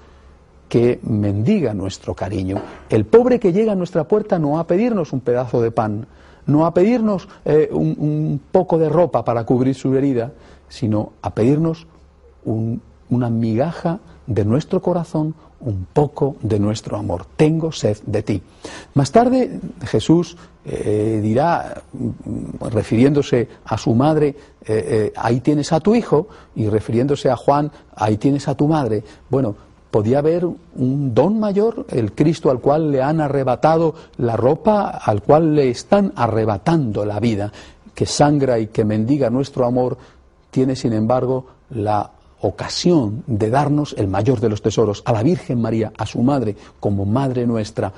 que 0.69 1.01
mendiga 1.03 1.75
nuestro 1.75 2.15
cariño. 2.15 2.61
El 2.89 3.05
pobre 3.05 3.39
que 3.39 3.53
llega 3.53 3.73
a 3.73 3.77
nuestra 3.77 4.05
puerta 4.05 4.39
no 4.39 4.59
a 4.59 4.67
pedirnos 4.67 5.13
un 5.13 5.21
pedazo 5.21 5.61
de 5.61 5.71
pan, 5.71 6.07
no 6.47 6.67
a 6.67 6.75
pedirnos 6.75 7.29
eh, 7.45 7.69
un, 7.73 8.41
poco 8.51 8.79
de 8.79 8.89
ropa 8.89 9.25
para 9.25 9.45
cubrir 9.45 9.75
su 9.75 9.95
herida, 9.95 10.33
sino 10.69 11.13
a 11.23 11.35
pedirnos 11.35 11.87
una 12.45 13.31
migaja 13.31 14.01
de 14.27 14.45
nuestro 14.45 14.83
corazón, 14.83 15.35
un 15.61 15.87
poco 15.91 16.37
de 16.43 16.59
nuestro 16.59 16.97
amor. 16.99 17.25
Tengo 17.37 17.73
sed 17.73 17.99
de 18.05 18.23
ti. 18.23 18.43
Más 18.95 19.11
tarde 19.11 19.61
Jesús 19.87 20.37
eh, 20.67 21.21
dirá, 21.23 21.83
refiriéndose 22.61 23.49
a 23.65 23.79
su 23.79 23.95
madre, 23.95 24.35
eh, 24.67 25.13
ahí 25.17 25.41
tienes 25.41 25.73
a 25.73 25.81
tu 25.81 25.95
hijo, 25.95 26.29
y 26.55 26.69
refiriéndose 26.69 27.31
a 27.31 27.37
Juan, 27.37 27.71
ahí 27.95 28.19
tienes 28.19 28.47
a 28.49 28.55
tu 28.55 28.69
madre. 28.69 29.03
Bueno, 29.31 29.57
podía 29.95 30.19
haber 30.19 30.45
un 30.45 31.15
don 31.15 31.39
mayor, 31.39 31.87
el 31.91 32.17
Cristo 32.17 32.51
al 32.51 32.59
cual 32.59 32.91
le 32.91 33.01
han 33.01 33.21
arrebatado 33.21 33.95
la 34.17 34.37
ropa, 34.37 34.89
al 34.89 35.23
cual 35.23 35.55
le 35.55 35.71
están 35.71 36.13
arrebatando 36.17 37.05
la 37.05 37.21
vida, 37.21 37.53
que 37.95 38.05
sangra 38.05 38.59
y 38.59 38.67
que 38.67 38.85
mendiga 38.85 39.31
nuestro 39.31 39.65
amor, 39.65 39.97
tiene 40.51 40.75
sin 40.75 40.95
embargo 40.95 41.47
la 41.71 42.11
ocasión 42.41 43.23
de 43.29 43.51
darnos 43.51 43.95
el 43.97 44.09
mayor 44.09 44.41
de 44.41 44.49
los 44.49 44.63
tesoros, 44.63 45.01
a 45.07 45.13
la 45.13 45.23
Virgen 45.23 45.61
María, 45.61 45.93
a 45.97 46.07
su 46.07 46.21
madre, 46.25 46.57
como 46.81 47.05
madre 47.05 47.47
nuestra. 47.47 47.93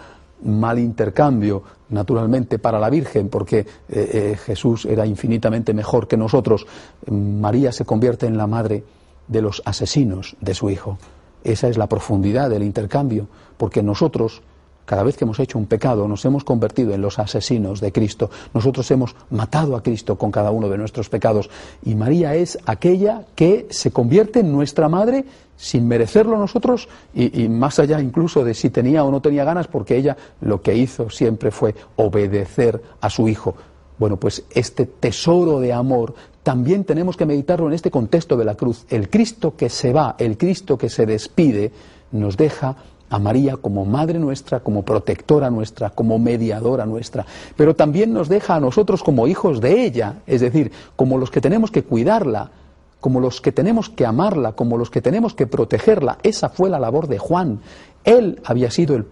Mal 0.45 0.79
intercambio, 0.79 1.63
naturalmente, 1.89 2.59
para 2.59 2.79
la 2.79 2.91
Virgen, 2.91 3.31
porque 3.31 3.61
eh, 3.61 3.67
eh, 3.89 4.37
Jesús 4.45 4.85
era 4.85 5.07
infinitamente 5.07 5.73
mejor 5.73 6.07
que 6.07 6.19
nosotros. 6.19 6.67
María 7.11 7.73
se 7.73 7.87
convierte 7.87 8.27
en 8.27 8.37
la 8.37 8.47
madre 8.47 8.85
de 9.29 9.41
los 9.41 9.63
asesinos 9.65 10.37
de 10.43 10.53
su 10.53 10.69
Hijo. 10.69 10.99
Esa 11.47 11.69
es 11.69 11.79
la 11.79 11.89
profundidad 11.89 12.51
del 12.51 12.65
intercambio, 12.65 13.29
porque 13.57 13.83
nosotros 13.83 14.43
cada 14.85 15.03
vez 15.03 15.17
que 15.17 15.25
hemos 15.25 15.41
hecho 15.41 15.59
un 15.59 15.67
pecado, 15.67 16.07
nos 16.07 16.25
hemos 16.25 16.45
convertido 16.45 16.95
en 16.95 17.03
los 17.03 17.19
asesinos 17.19 17.81
de 17.81 17.91
Cristo. 17.91 18.31
Nosotros 18.55 18.89
hemos 18.93 19.17
matado 19.31 19.75
a 19.75 19.83
Cristo 19.83 20.17
con 20.17 20.31
cada 20.31 20.53
uno 20.53 20.69
de 20.69 20.79
nuestros 20.79 21.09
pecados. 21.09 21.51
Y 21.85 21.97
María 21.97 22.37
es 22.37 22.57
aquella 22.67 23.25
que 23.35 23.67
se 23.71 23.91
convierte 23.91 24.41
en 24.41 24.53
nuestra 24.53 24.89
madre 24.89 25.25
sin 25.57 25.89
merecerlo 25.89 26.39
nosotros 26.39 26.89
y, 27.13 27.49
más 27.49 27.81
allá 27.81 28.01
incluso 28.01 28.45
de 28.45 28.55
si 28.55 28.71
tenía 28.71 29.03
o 29.03 29.11
no 29.11 29.21
tenía 29.21 29.43
ganas, 29.43 29.67
porque 29.67 29.97
ella 29.97 30.17
lo 30.41 30.63
que 30.63 30.77
hizo 30.77 31.11
siempre 31.11 31.51
fue 31.51 31.75
obedecer 31.97 32.81
a 33.01 33.11
su 33.11 33.27
Hijo. 33.27 33.57
Bueno, 33.99 34.19
pues 34.19 34.45
este 34.51 34.87
tesoro 34.87 35.59
de 35.59 35.73
amor 35.73 36.15
también 36.47 36.85
tenemos 36.85 37.17
que 37.17 37.27
meditarlo 37.27 37.67
en 37.67 37.73
este 37.73 37.91
contexto 37.91 38.37
de 38.37 38.45
la 38.45 38.55
cruz. 38.55 38.87
El 38.89 39.11
Cristo 39.11 39.57
que 39.57 39.69
se 39.69 39.93
va, 39.93 40.15
el 40.17 40.39
Cristo 40.39 40.79
que 40.79 40.89
se 40.89 41.05
despide, 41.05 41.73
nos 42.13 42.37
deja 42.37 42.77
a 43.11 43.19
María 43.19 43.57
como 43.57 43.85
madre 43.85 44.21
nuestra, 44.21 44.61
como 44.61 44.85
protectora 44.85 45.51
nuestra, 45.51 45.91
como 45.91 46.21
mediadora 46.21 46.87
nuestra, 46.87 47.27
pero 47.57 47.75
también 47.75 48.13
nos 48.13 48.29
deja 48.29 48.55
a 48.55 48.61
nosotros 48.61 49.03
como 49.03 49.27
hijos 49.27 49.61
de 49.61 49.85
ella, 49.85 50.21
es 50.25 50.41
decir, 50.41 50.71
como 50.95 51.19
los 51.19 51.33
que 51.33 51.41
tenemos 51.41 51.73
que 51.73 51.83
cuidarla, 51.83 52.53
como 53.01 53.19
los 53.19 53.41
que 53.41 53.51
tenemos 53.51 53.91
que 53.91 54.07
amarla, 54.07 54.53
como 54.53 54.79
los 54.79 54.89
que 54.89 55.03
tenemos 55.03 55.35
que 55.35 55.49
protegerla. 55.49 56.19
Esa 56.23 56.49
fue 56.49 56.71
la 56.71 56.79
labor 56.79 57.09
de 57.09 57.19
Juan. 57.19 57.59
Él 58.05 58.41
había 58.45 58.71
sido 58.71 58.95
el 58.95 59.05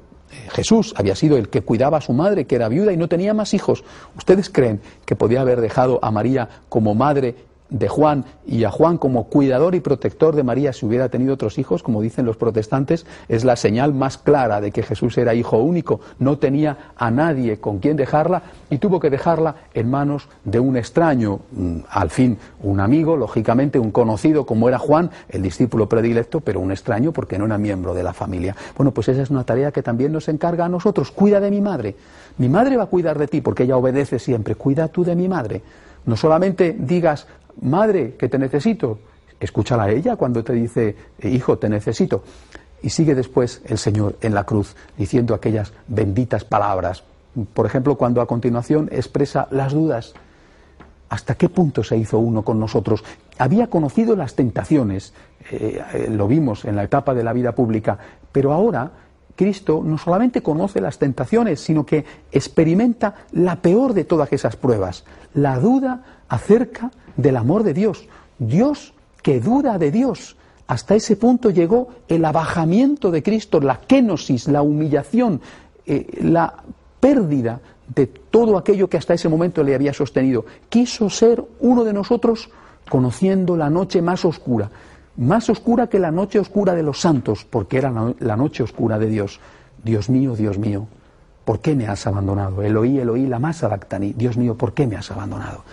Jesús 0.53 0.95
había 0.97 1.17
sido 1.17 1.37
el 1.37 1.49
que 1.49 1.62
cuidaba 1.62 1.99
a 1.99 2.00
su 2.00 2.12
madre, 2.12 2.47
que 2.47 2.57
era 2.57 2.69
viuda 2.69 2.93
y 2.93 2.97
no 2.97 3.09
tenía 3.09 3.35
más 3.35 3.55
hijos. 3.55 3.85
¿Ustedes 4.17 4.50
creen 4.50 4.81
que 5.05 5.17
podía 5.17 5.41
haber 5.41 5.61
dejado 5.61 5.99
a 6.03 6.11
María 6.11 6.49
como 6.69 6.95
madre 6.95 7.35
de 7.75 7.88
Juan 7.88 8.25
y 8.47 8.62
a 8.62 8.71
Juan 8.71 8.99
como 8.99 9.25
cuidador 9.25 9.75
y 9.75 9.81
protector 9.81 10.37
de 10.37 10.45
María 10.45 10.73
si 10.73 10.87
hubiera 10.87 11.09
tenido 11.09 11.35
otros 11.35 11.59
hijos, 11.59 11.83
como 11.83 12.02
dicen 12.02 12.25
los 12.25 12.37
protestantes, 12.37 13.04
es 13.28 13.45
la 13.45 13.57
señal 13.57 13.93
más 13.93 14.16
clara 14.16 14.61
de 14.61 14.71
que 14.71 14.85
Jesús 14.85 15.19
era 15.19 15.35
hijo 15.35 15.59
único, 15.59 16.00
no 16.21 16.38
tenía 16.38 16.93
a 16.97 17.11
nadie 17.11 17.59
con 17.59 17.81
quien 17.81 17.97
dejarla 17.97 18.43
y 18.71 18.78
tuvo 18.78 19.00
que 19.00 19.11
dejarla 19.11 19.57
en 19.75 19.90
manos 19.90 20.28
de 20.45 20.61
un 20.61 20.76
extraño, 20.76 21.40
mm, 21.50 21.78
al 21.90 22.11
fin 22.11 22.38
un 22.62 22.78
amigo, 22.78 23.16
lógicamente 23.16 23.81
un 23.81 23.90
conocido 23.90 24.47
como 24.47 24.69
era 24.69 24.78
Juan, 24.78 25.11
el 25.28 25.43
discípulo 25.43 25.88
predilecto, 25.88 26.40
pero 26.40 26.61
un 26.61 26.71
extraño 26.71 27.11
porque 27.11 27.38
no 27.38 27.47
era 27.47 27.59
miembro 27.59 27.93
de 27.93 28.04
la 28.04 28.12
familia. 28.12 28.54
Bueno, 28.76 28.93
pues 28.93 29.09
esa 29.09 29.23
es 29.23 29.31
una 29.31 29.43
tarea 29.43 29.73
que 29.73 29.83
también 29.83 30.12
nos 30.12 30.28
encarga 30.28 30.64
a 30.64 30.69
nosotros, 30.69 31.11
cuida 31.11 31.40
de 31.40 31.50
mi 31.50 31.61
madre. 31.61 31.97
Mi 32.38 32.49
madre 32.49 32.76
va 32.76 32.85
a 32.85 32.87
cuidar 32.87 33.19
de 33.19 33.26
ti 33.26 33.40
porque 33.40 33.64
ella 33.64 33.76
obedece 33.76 34.21
siempre, 34.21 34.54
cuida 34.54 34.87
tú 34.87 35.04
de 35.04 35.16
mi 35.16 35.28
madre. 35.28 35.62
No 36.07 36.16
solamente 36.16 36.76
digas, 36.78 37.26
madre, 37.63 38.15
que 38.17 38.29
te 38.29 38.39
necesito, 38.39 38.99
escúchala 39.41 39.85
a 39.85 39.91
ella 39.91 40.17
cuando 40.17 40.43
te 40.43 40.53
dice, 40.53 40.97
hijo, 41.23 41.59
te 41.59 41.69
necesito. 41.69 42.23
Y 42.83 42.91
sigue 42.91 43.15
después 43.15 43.63
el 43.65 43.79
Señor 43.79 44.17
en 44.21 44.35
la 44.35 44.45
cruz 44.45 44.77
diciendo 44.97 45.35
aquellas 45.35 45.73
benditas 45.89 46.45
palabras. 46.45 47.05
Por 47.53 47.67
ejemplo, 47.67 47.97
cuando 47.97 48.21
a 48.21 48.27
continuación 48.27 48.89
expresa 48.93 49.49
las 49.51 49.73
dudas. 49.73 50.15
¿Hasta 51.09 51.35
qué 51.35 51.49
punto 51.49 51.85
se 51.85 51.97
hizo 51.97 52.19
uno 52.19 52.43
con 52.43 52.59
nosotros? 52.59 53.05
Había 53.39 53.69
conocido 53.69 54.17
las 54.17 54.35
tentaciones, 54.35 55.13
eh, 55.51 55.83
eh, 55.93 56.09
lo 56.11 56.27
vimos 56.27 56.65
en 56.65 56.77
la 56.77 56.85
etapa 56.85 57.15
de 57.15 57.23
la 57.23 57.33
vida 57.33 57.53
pública, 57.53 57.99
pero 58.33 58.53
ahora 58.53 58.91
Cristo 59.37 59.83
no 59.85 59.99
solamente 59.99 60.43
conoce 60.43 60.81
las 60.81 60.99
tentaciones, 60.99 61.61
sino 61.61 61.85
que 61.85 62.05
experimenta 62.31 63.14
la 63.33 63.57
peor 63.57 63.95
de 63.95 64.05
todas 64.05 64.33
esas 64.33 64.57
pruebas, 64.57 65.05
la 65.35 65.59
duda 65.59 66.03
acerca 66.29 66.91
del 67.17 67.37
amor 67.37 67.62
de 67.62 67.75
Dios. 67.75 68.09
Dios 68.38 68.95
que 69.23 69.41
duda 69.41 69.79
de 69.79 69.91
Dios. 69.91 70.37
Hasta 70.67 70.95
ese 70.95 71.17
punto 71.17 71.50
llegó 71.50 71.88
el 72.09 72.25
abajamiento 72.25 73.11
de 73.11 73.23
Cristo, 73.23 73.61
la 73.61 73.81
kenosis, 73.81 74.49
la 74.49 74.62
humillación, 74.62 75.41
eh, 75.87 76.07
la 76.23 76.62
pérdida 77.00 77.61
de 77.95 78.07
todo 78.07 78.57
aquello 78.57 78.88
que 78.88 78.97
hasta 78.97 79.14
ese 79.14 79.29
momento 79.29 79.62
le 79.62 79.75
había 79.75 79.93
sostenido. 79.93 80.47
Quiso 80.69 81.11
ser 81.11 81.45
uno 81.61 81.85
de 81.85 81.93
nosotros 81.93 82.50
conociendo 82.88 83.57
la 83.57 83.71
noche 83.71 84.00
más 84.03 84.25
oscura, 84.25 84.71
más 85.16 85.49
oscura 85.49 85.88
que 85.88 85.99
la 85.99 86.11
noche 86.11 86.38
oscura 86.38 86.75
de 86.75 86.83
los 86.83 87.00
santos, 87.00 87.47
porque 87.49 87.78
era 87.78 87.92
la 88.18 88.37
noche 88.37 88.62
oscura 88.62 88.99
de 88.99 89.06
Dios. 89.06 89.40
Dios 89.83 90.09
mío, 90.09 90.35
Dios 90.35 90.59
mío, 90.59 90.87
¿por 91.44 91.61
qué 91.61 91.75
me 91.75 91.87
has 91.87 92.06
abandonado? 92.06 92.62
Eloí, 92.62 92.99
Eloí, 92.99 93.26
la 93.26 93.38
masa 93.38 93.66
adactani. 93.66 94.12
Dios 94.14 94.37
mío, 94.37 94.56
¿por 94.56 94.73
qué 94.73 94.87
me 94.87 94.97
has 94.97 95.11
abandonado? 95.11 95.64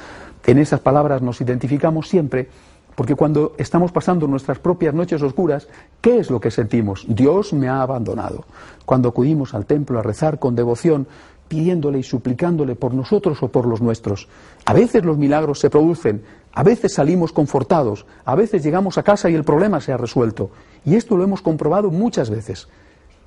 En 0.45 0.57
esas 0.57 0.79
palabras 0.79 1.21
nos 1.21 1.39
identificamos 1.41 2.09
siempre 2.09 2.49
porque 2.95 3.15
cuando 3.15 3.53
estamos 3.57 3.91
pasando 3.91 4.27
nuestras 4.27 4.59
propias 4.59 4.93
noches 4.93 5.21
oscuras, 5.21 5.67
¿qué 6.01 6.19
es 6.19 6.29
lo 6.29 6.39
que 6.39 6.51
sentimos? 6.51 7.05
Dios 7.07 7.53
me 7.53 7.69
ha 7.69 7.81
abandonado. 7.81 8.45
Cuando 8.85 9.09
acudimos 9.09 9.53
al 9.53 9.65
templo 9.65 9.99
a 9.99 10.03
rezar 10.03 10.39
con 10.39 10.55
devoción, 10.55 11.07
pidiéndole 11.47 11.99
y 11.99 12.03
suplicándole 12.03 12.75
por 12.75 12.93
nosotros 12.93 13.41
o 13.43 13.49
por 13.49 13.65
los 13.65 13.81
nuestros. 13.81 14.27
A 14.65 14.73
veces 14.73 15.03
los 15.03 15.17
milagros 15.17 15.59
se 15.59 15.69
producen, 15.69 16.23
a 16.53 16.63
veces 16.63 16.93
salimos 16.93 17.31
confortados, 17.31 18.05
a 18.25 18.35
veces 18.35 18.63
llegamos 18.63 18.97
a 18.97 19.03
casa 19.03 19.29
y 19.29 19.35
el 19.35 19.43
problema 19.43 19.79
se 19.79 19.93
ha 19.93 19.97
resuelto. 19.97 20.51
Y 20.85 20.95
esto 20.95 21.15
lo 21.15 21.23
hemos 21.23 21.41
comprobado 21.41 21.91
muchas 21.91 22.29
veces. 22.29 22.67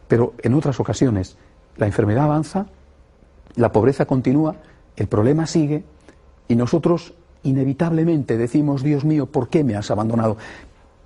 Pero 0.09 0.35
en 0.43 0.55
otras 0.55 0.79
ocasiones 0.81 1.37
la 1.77 1.87
enfermedad 1.87 2.25
avanza, 2.25 2.67
la 3.57 3.73
pobreza 3.73 4.07
continúa, 4.07 4.57
el 4.97 5.07
problema 5.07 5.47
sigue 5.47 5.85
y 6.49 6.57
nosotros 6.57 7.15
inevitablemente 7.43 8.37
decimos, 8.37 8.83
Dios 8.83 9.05
mío, 9.05 9.27
¿por 9.27 9.49
qué 9.49 9.65
me 9.65 9.77
has 9.77 9.91
abandonado? 9.91 10.37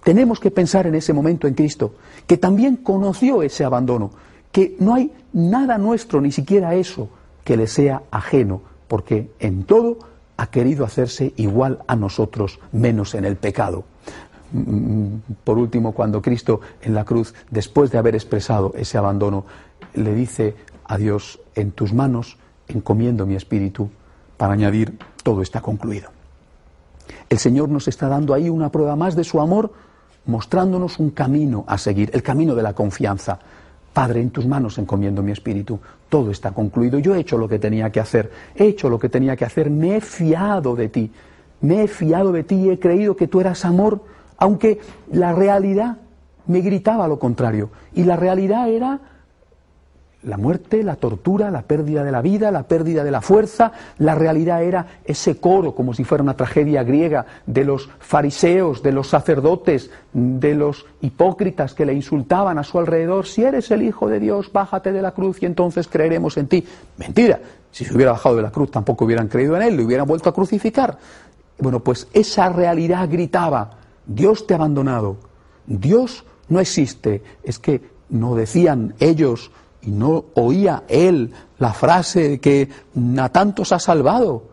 Tenemos 0.02 0.40
que 0.40 0.50
pensar 0.50 0.86
en 0.86 0.94
ese 0.94 1.12
momento 1.12 1.46
en 1.46 1.54
Cristo, 1.54 1.94
que 2.26 2.36
también 2.36 2.76
conoció 2.76 3.42
ese 3.42 3.64
abandono, 3.64 4.10
que 4.52 4.76
no 4.78 4.94
hay 4.94 5.12
nada 5.32 5.78
nuestro, 5.78 6.20
ni 6.20 6.32
siquiera 6.32 6.74
eso, 6.74 7.08
que 7.44 7.56
le 7.56 7.66
sea 7.66 8.02
ajeno, 8.10 8.62
porque 8.86 9.30
en 9.38 9.64
todo 9.64 9.98
ha 10.38 10.46
querido 10.46 10.84
hacerse 10.86 11.34
igual 11.36 11.80
a 11.86 11.96
nosotros, 11.96 12.60
menos 12.72 13.14
en 13.14 13.26
el 13.26 13.36
pecado. 13.36 13.84
Por 15.44 15.58
último, 15.58 15.92
cuando 15.92 16.22
Cristo 16.22 16.60
en 16.80 16.94
la 16.94 17.04
cruz, 17.04 17.34
después 17.50 17.90
de 17.90 17.98
haber 17.98 18.14
expresado 18.14 18.72
ese 18.76 18.96
abandono, 18.96 19.44
le 19.94 20.14
dice 20.14 20.56
a 20.84 20.96
Dios, 20.96 21.40
en 21.54 21.72
tus 21.72 21.92
manos 21.92 22.38
encomiendo 22.68 23.26
mi 23.26 23.34
espíritu, 23.34 23.90
para 24.36 24.52
añadir, 24.52 24.96
todo 25.22 25.42
está 25.42 25.60
concluido. 25.60 26.10
El 27.28 27.38
Señor 27.38 27.68
nos 27.68 27.88
está 27.88 28.08
dando 28.08 28.32
ahí 28.32 28.48
una 28.48 28.70
prueba 28.70 28.94
más 28.94 29.16
de 29.16 29.24
su 29.24 29.40
amor, 29.40 29.72
mostrándonos 30.24 30.98
un 30.98 31.10
camino 31.10 31.64
a 31.66 31.78
seguir, 31.78 32.10
el 32.14 32.22
camino 32.22 32.54
de 32.54 32.62
la 32.62 32.74
confianza. 32.74 33.40
Padre, 33.92 34.20
en 34.20 34.30
tus 34.30 34.46
manos 34.46 34.78
encomiendo 34.78 35.22
mi 35.22 35.32
espíritu, 35.32 35.80
todo 36.08 36.30
está 36.30 36.52
concluido, 36.52 36.98
yo 36.98 37.14
he 37.14 37.20
hecho 37.20 37.38
lo 37.38 37.48
que 37.48 37.58
tenía 37.58 37.90
que 37.90 38.00
hacer, 38.00 38.30
he 38.54 38.66
hecho 38.66 38.88
lo 38.88 38.98
que 38.98 39.08
tenía 39.08 39.36
que 39.36 39.44
hacer, 39.44 39.70
me 39.70 39.96
he 39.96 40.00
fiado 40.00 40.76
de 40.76 40.88
ti, 40.88 41.10
me 41.60 41.82
he 41.82 41.88
fiado 41.88 42.32
de 42.32 42.44
ti 42.44 42.54
y 42.54 42.70
he 42.70 42.78
creído 42.78 43.16
que 43.16 43.26
tú 43.26 43.40
eras 43.40 43.64
amor, 43.64 44.02
aunque 44.36 44.80
la 45.10 45.32
realidad 45.32 45.98
me 46.46 46.60
gritaba 46.60 47.08
lo 47.08 47.18
contrario, 47.18 47.70
y 47.94 48.04
la 48.04 48.16
realidad 48.16 48.68
era 48.68 49.00
la 50.24 50.36
muerte, 50.36 50.82
la 50.82 50.96
tortura, 50.96 51.50
la 51.50 51.62
pérdida 51.62 52.02
de 52.02 52.10
la 52.10 52.22
vida, 52.22 52.50
la 52.50 52.64
pérdida 52.64 53.04
de 53.04 53.10
la 53.10 53.20
fuerza. 53.20 53.72
La 53.98 54.14
realidad 54.14 54.62
era 54.62 54.86
ese 55.04 55.36
coro, 55.36 55.74
como 55.74 55.94
si 55.94 56.04
fuera 56.04 56.24
una 56.24 56.36
tragedia 56.36 56.82
griega, 56.82 57.24
de 57.46 57.64
los 57.64 57.88
fariseos, 58.00 58.82
de 58.82 58.92
los 58.92 59.08
sacerdotes, 59.08 59.90
de 60.12 60.54
los 60.54 60.86
hipócritas 61.00 61.74
que 61.74 61.86
le 61.86 61.94
insultaban 61.94 62.58
a 62.58 62.64
su 62.64 62.78
alrededor. 62.78 63.26
Si 63.26 63.44
eres 63.44 63.70
el 63.70 63.82
Hijo 63.82 64.08
de 64.08 64.18
Dios, 64.18 64.52
bájate 64.52 64.92
de 64.92 65.02
la 65.02 65.12
cruz 65.12 65.42
y 65.42 65.46
entonces 65.46 65.86
creeremos 65.86 66.36
en 66.36 66.48
ti. 66.48 66.66
Mentira. 66.96 67.40
Si 67.70 67.84
se 67.84 67.94
hubiera 67.94 68.12
bajado 68.12 68.36
de 68.36 68.42
la 68.42 68.50
cruz 68.50 68.70
tampoco 68.70 69.04
hubieran 69.04 69.28
creído 69.28 69.54
en 69.54 69.62
él, 69.62 69.76
le 69.76 69.84
hubieran 69.84 70.06
vuelto 70.06 70.30
a 70.30 70.34
crucificar. 70.34 70.98
Bueno, 71.58 71.80
pues 71.80 72.08
esa 72.12 72.48
realidad 72.48 73.08
gritaba, 73.10 73.70
Dios 74.06 74.46
te 74.46 74.54
ha 74.54 74.56
abandonado, 74.56 75.16
Dios 75.66 76.24
no 76.48 76.60
existe. 76.60 77.22
Es 77.42 77.58
que 77.58 77.82
no 78.08 78.34
decían 78.34 78.94
ellos 79.00 79.50
y 79.82 79.90
no 79.90 80.26
oía 80.34 80.84
él 80.88 81.32
la 81.58 81.72
frase 81.72 82.40
que 82.40 82.68
a 83.18 83.28
tantos 83.28 83.72
ha 83.72 83.78
salvado, 83.78 84.44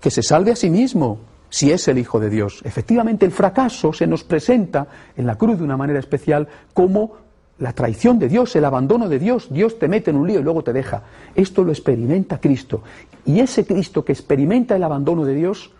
que 0.00 0.10
se 0.10 0.22
salve 0.22 0.52
a 0.52 0.56
sí 0.56 0.70
mismo 0.70 1.20
si 1.50 1.70
es 1.70 1.88
el 1.88 1.98
Hijo 1.98 2.20
de 2.20 2.30
Dios. 2.30 2.60
Efectivamente, 2.64 3.24
el 3.24 3.32
fracaso 3.32 3.92
se 3.92 4.06
nos 4.06 4.24
presenta 4.24 4.86
en 5.16 5.26
la 5.26 5.36
cruz 5.36 5.58
de 5.58 5.64
una 5.64 5.76
manera 5.76 5.98
especial 5.98 6.48
como 6.74 7.28
la 7.58 7.72
traición 7.72 8.18
de 8.18 8.28
Dios, 8.28 8.54
el 8.54 8.64
abandono 8.64 9.08
de 9.08 9.18
Dios. 9.18 9.48
Dios 9.50 9.78
te 9.78 9.88
mete 9.88 10.10
en 10.10 10.16
un 10.16 10.28
lío 10.28 10.40
y 10.40 10.42
luego 10.42 10.62
te 10.62 10.72
deja. 10.72 11.02
Esto 11.34 11.64
lo 11.64 11.72
experimenta 11.72 12.40
Cristo. 12.40 12.82
Y 13.24 13.40
ese 13.40 13.66
Cristo 13.66 14.04
que 14.04 14.12
experimenta 14.12 14.76
el 14.76 14.84
abandono 14.84 15.24
de 15.24 15.34
Dios, 15.34 15.72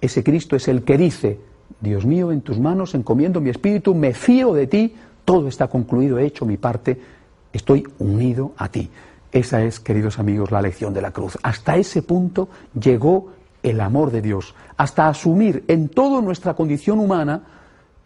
ese 0.00 0.22
Cristo 0.24 0.56
es 0.56 0.68
el 0.68 0.82
que 0.84 0.96
dice, 0.96 1.40
Dios 1.80 2.06
mío, 2.06 2.32
en 2.32 2.40
tus 2.40 2.58
manos 2.58 2.94
encomiendo 2.94 3.40
mi 3.40 3.50
espíritu, 3.50 3.94
me 3.94 4.14
fío 4.14 4.54
de 4.54 4.66
ti, 4.66 4.94
todo 5.24 5.48
está 5.48 5.68
concluido, 5.68 6.18
he 6.18 6.24
hecho 6.24 6.46
mi 6.46 6.56
parte, 6.56 6.98
estoy 7.52 7.86
unido 7.98 8.52
a 8.56 8.68
ti. 8.68 8.90
Esa 9.32 9.62
es, 9.62 9.80
queridos 9.80 10.18
amigos, 10.18 10.50
la 10.50 10.62
lección 10.62 10.94
de 10.94 11.02
la 11.02 11.10
cruz. 11.10 11.38
Hasta 11.42 11.76
ese 11.76 12.02
punto 12.02 12.48
llegó 12.78 13.32
el 13.62 13.80
amor 13.80 14.10
de 14.10 14.22
Dios, 14.22 14.54
hasta 14.76 15.08
asumir 15.08 15.64
en 15.68 15.88
toda 15.88 16.22
nuestra 16.22 16.54
condición 16.54 16.98
humana, 16.98 17.42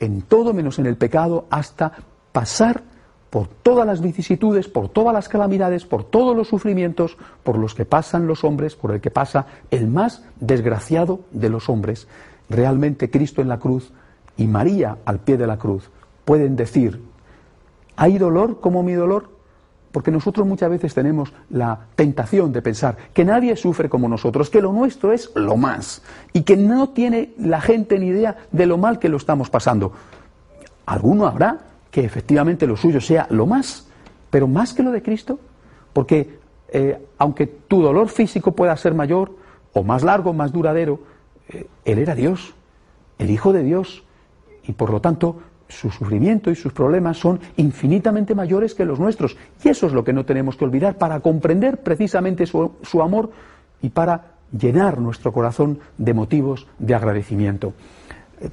en 0.01 0.23
todo 0.23 0.53
menos 0.53 0.79
en 0.79 0.87
el 0.87 0.97
pecado, 0.97 1.47
hasta 1.51 1.93
pasar 2.33 2.83
por 3.31 3.49
todas 3.49 3.87
las 3.87 4.03
vicisitudes, 4.03 4.69
por 4.69 4.89
todas 4.89 5.15
las 5.15 5.29
calamidades, 5.29 5.87
por 5.87 6.05
todos 6.05 6.37
los 6.37 6.49
sufrimientos 6.49 7.17
por 7.43 7.57
los 7.57 7.75
que 7.75 7.85
pasan 7.85 8.27
los 8.27 8.45
hombres, 8.45 8.75
por 8.77 8.93
el 8.93 9.01
que 9.01 9.11
pasa 9.11 9.47
el 9.71 9.87
más 9.87 10.23
desgraciado 10.39 11.21
de 11.31 11.49
los 11.49 11.69
hombres. 11.69 12.09
Realmente 12.51 13.11
Cristo 13.11 13.41
en 13.41 13.49
la 13.49 13.59
cruz 13.59 13.93
y 14.37 14.47
María 14.47 14.99
al 15.05 15.21
pie 15.21 15.39
de 15.39 15.47
la 15.47 15.59
cruz 15.59 15.91
pueden 16.27 16.57
decir, 16.57 17.01
¿hay 17.97 18.19
dolor 18.19 18.61
como 18.61 18.83
mi 18.83 18.93
dolor? 18.93 19.31
Porque 19.93 20.11
nosotros 20.11 20.47
muchas 20.47 20.71
veces 20.71 20.95
tenemos 20.95 21.33
la 21.51 21.81
tentación 21.95 22.53
de 22.53 22.63
pensar 22.63 22.97
que 23.13 23.25
nadie 23.25 23.57
sufre 23.57 23.89
como 23.89 24.09
nosotros, 24.09 24.49
que 24.49 24.63
lo 24.63 24.73
nuestro 24.73 25.13
es 25.13 25.31
lo 25.35 25.57
más 25.57 26.03
y 26.33 26.43
que 26.43 26.57
no 26.57 26.91
tiene 26.91 27.35
la 27.39 27.61
gente 27.61 27.99
ni 27.99 28.07
idea 28.07 28.37
de 28.51 28.67
lo 28.67 28.79
mal 28.79 28.99
que 28.99 29.11
lo 29.11 29.19
estamos 29.19 29.51
pasando. 29.51 29.93
Alguno 30.87 31.27
habrá 31.27 31.59
que 31.91 32.05
efectivamente 32.05 32.67
lo 32.67 32.77
suyo 32.77 33.01
sea 33.01 33.27
lo 33.29 33.47
más, 33.47 33.87
pero 34.31 34.49
más 34.49 34.73
que 34.73 34.83
lo 34.83 34.93
de 34.93 35.03
Cristo, 35.03 35.39
porque 35.93 36.39
eh, 36.69 37.07
aunque 37.19 37.47
tu 37.47 37.83
dolor 37.83 38.09
físico 38.09 38.53
pueda 38.53 38.75
ser 38.79 38.95
mayor 38.95 39.37
o 39.75 39.83
más 39.83 40.03
largo, 40.03 40.33
más 40.33 40.53
duradero, 40.53 41.01
eh, 41.51 41.67
Él 41.85 41.99
era 41.99 42.15
Dios, 42.15 42.55
el 43.19 43.31
Hijo 43.31 43.53
de 43.53 43.63
Dios, 43.63 44.05
y 44.65 44.73
por 44.73 44.91
lo 44.91 45.01
tanto 45.01 45.41
su 45.73 45.91
sufrimiento 45.91 46.51
y 46.51 46.55
sus 46.55 46.73
problemas 46.73 47.19
son 47.19 47.41
infinitamente 47.57 48.35
mayores 48.35 48.75
que 48.75 48.85
los 48.85 48.99
nuestros. 48.99 49.37
Y 49.65 49.69
eso 49.69 49.87
es 49.87 49.93
lo 49.93 50.05
que 50.05 50.13
no 50.13 50.25
tenemos 50.25 50.57
que 50.57 50.65
olvidar 50.65 50.97
para 50.97 51.21
comprender 51.21 51.83
precisamente 51.83 52.47
su, 52.47 52.73
su 52.83 53.03
amor 53.03 53.31
y 53.81 53.91
para 53.91 54.33
llenar 54.57 54.99
nuestro 54.99 55.33
corazón 55.33 55.79
de 55.99 56.15
motivos 56.15 56.67
de 56.79 56.95
agradecimiento. 56.95 57.73
Eh, 58.41 58.51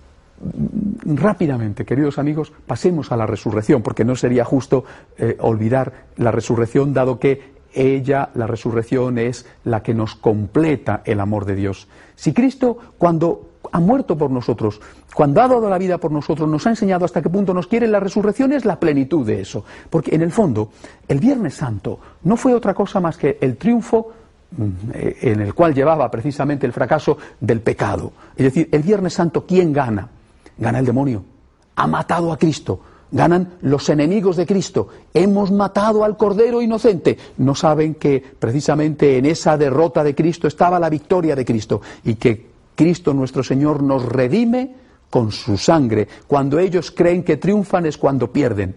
rápidamente, 1.05 1.85
queridos 1.85 2.17
amigos, 2.17 2.51
pasemos 2.65 3.11
a 3.11 3.17
la 3.17 3.25
resurrección, 3.25 3.81
porque 3.81 4.05
no 4.05 4.15
sería 4.15 4.45
justo 4.45 4.85
eh, 5.17 5.37
olvidar 5.39 6.05
la 6.17 6.31
resurrección, 6.31 6.93
dado 6.93 7.19
que 7.19 7.59
ella, 7.73 8.29
la 8.33 8.47
resurrección, 8.47 9.19
es 9.19 9.45
la 9.63 9.83
que 9.83 9.93
nos 9.93 10.15
completa 10.15 11.01
el 11.05 11.19
amor 11.19 11.45
de 11.45 11.55
Dios. 11.55 11.87
Si 12.15 12.33
Cristo, 12.33 12.77
cuando 12.97 13.48
ha 13.71 13.79
muerto 13.79 14.17
por 14.17 14.31
nosotros, 14.31 14.79
cuando 15.13 15.41
ha 15.41 15.47
dado 15.47 15.69
la 15.69 15.77
vida 15.77 15.97
por 15.97 16.11
nosotros, 16.11 16.47
nos 16.47 16.65
ha 16.65 16.71
enseñado 16.71 17.05
hasta 17.05 17.21
qué 17.21 17.29
punto 17.29 17.53
nos 17.53 17.67
quiere, 17.67 17.87
la 17.87 17.99
resurrección 17.99 18.53
es 18.53 18.65
la 18.65 18.79
plenitud 18.79 19.25
de 19.25 19.41
eso. 19.41 19.63
Porque 19.89 20.15
en 20.15 20.21
el 20.21 20.31
fondo, 20.31 20.69
el 21.07 21.19
Viernes 21.19 21.55
Santo 21.55 21.99
no 22.23 22.37
fue 22.37 22.53
otra 22.53 22.73
cosa 22.73 22.99
más 22.99 23.17
que 23.17 23.37
el 23.41 23.57
triunfo 23.57 24.11
mm, 24.57 24.71
en 24.93 25.41
el 25.41 25.53
cual 25.53 25.73
llevaba 25.73 26.09
precisamente 26.09 26.65
el 26.65 26.73
fracaso 26.73 27.17
del 27.39 27.61
pecado. 27.61 28.13
Es 28.35 28.45
decir, 28.45 28.69
el 28.71 28.83
Viernes 28.83 29.13
Santo, 29.13 29.45
¿quién 29.45 29.73
gana? 29.73 30.07
Gana 30.57 30.79
el 30.79 30.85
demonio. 30.85 31.23
Ha 31.75 31.87
matado 31.87 32.31
a 32.31 32.37
Cristo. 32.37 32.81
Ganan 33.11 33.55
los 33.61 33.89
enemigos 33.89 34.35
de 34.35 34.45
Cristo. 34.45 34.87
Hemos 35.13 35.51
matado 35.51 36.03
al 36.03 36.15
Cordero 36.15 36.61
inocente. 36.61 37.17
No 37.37 37.55
saben 37.55 37.95
que 37.95 38.23
precisamente 38.37 39.17
en 39.17 39.25
esa 39.25 39.57
derrota 39.57 40.03
de 40.03 40.13
Cristo 40.13 40.47
estaba 40.47 40.79
la 40.79 40.89
victoria 40.89 41.35
de 41.35 41.43
Cristo 41.43 41.81
y 42.03 42.15
que 42.15 42.48
Cristo 42.79 43.13
nuestro 43.13 43.43
Señor 43.43 43.83
nos 43.83 44.05
redime 44.05 44.73
con 45.09 45.33
su 45.33 45.57
sangre. 45.57 46.07
Cuando 46.27 46.59
ellos 46.59 46.91
creen 46.91 47.23
que 47.23 47.35
triunfan 47.35 47.85
es 47.85 47.97
cuando 47.97 48.31
pierden. 48.31 48.73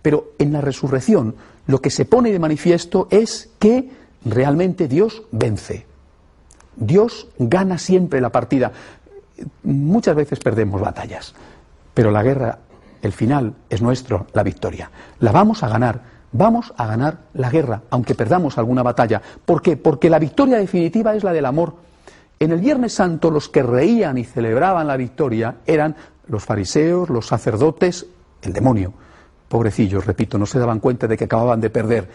Pero 0.00 0.32
en 0.38 0.50
la 0.50 0.62
resurrección 0.62 1.34
lo 1.66 1.82
que 1.82 1.90
se 1.90 2.06
pone 2.06 2.32
de 2.32 2.38
manifiesto 2.38 3.06
es 3.10 3.50
que 3.58 3.90
realmente 4.24 4.88
Dios 4.88 5.24
vence. 5.30 5.84
Dios 6.74 7.28
gana 7.38 7.76
siempre 7.76 8.22
la 8.22 8.30
partida. 8.30 8.72
Muchas 9.62 10.16
veces 10.16 10.38
perdemos 10.38 10.80
batallas, 10.80 11.34
pero 11.92 12.10
la 12.10 12.22
guerra, 12.22 12.60
el 13.02 13.12
final 13.12 13.52
es 13.68 13.82
nuestro, 13.82 14.26
la 14.32 14.42
victoria. 14.42 14.90
La 15.20 15.32
vamos 15.32 15.62
a 15.62 15.68
ganar, 15.68 16.00
vamos 16.32 16.72
a 16.78 16.86
ganar 16.86 17.18
la 17.34 17.50
guerra, 17.50 17.82
aunque 17.90 18.14
perdamos 18.14 18.56
alguna 18.56 18.82
batalla. 18.82 19.20
¿Por 19.44 19.60
qué? 19.60 19.76
Porque 19.76 20.08
la 20.08 20.18
victoria 20.18 20.56
definitiva 20.56 21.14
es 21.14 21.22
la 21.22 21.34
del 21.34 21.44
amor. 21.44 21.84
En 22.38 22.52
el 22.52 22.60
Viernes 22.60 22.92
Santo 22.92 23.30
los 23.30 23.48
que 23.48 23.62
reían 23.62 24.18
y 24.18 24.24
celebraban 24.24 24.86
la 24.86 24.96
victoria 24.96 25.56
eran 25.66 25.96
los 26.26 26.44
fariseos, 26.44 27.10
los 27.10 27.26
sacerdotes, 27.26 28.06
el 28.42 28.52
demonio. 28.52 28.92
Pobrecillos, 29.48 30.04
repito, 30.04 30.38
no 30.38 30.46
se 30.46 30.58
daban 30.58 30.80
cuenta 30.80 31.06
de 31.06 31.16
que 31.16 31.24
acababan 31.24 31.60
de 31.60 31.70
perder. 31.70 32.08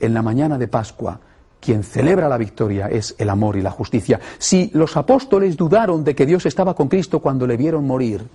En 0.00 0.14
la 0.14 0.22
mañana 0.22 0.58
de 0.58 0.68
Pascua, 0.68 1.18
quien 1.60 1.84
celebra 1.84 2.28
la 2.28 2.38
victoria 2.38 2.88
es 2.88 3.14
el 3.18 3.30
amor 3.30 3.56
y 3.56 3.62
la 3.62 3.70
justicia. 3.70 4.20
Si 4.38 4.70
los 4.74 4.96
apóstoles 4.96 5.56
dudaron 5.56 6.02
de 6.02 6.14
que 6.14 6.26
Dios 6.26 6.44
estaba 6.44 6.74
con 6.74 6.88
Cristo 6.88 7.20
cuando 7.20 7.46
le 7.46 7.56
vieron 7.56 7.86
morir, 7.86 8.26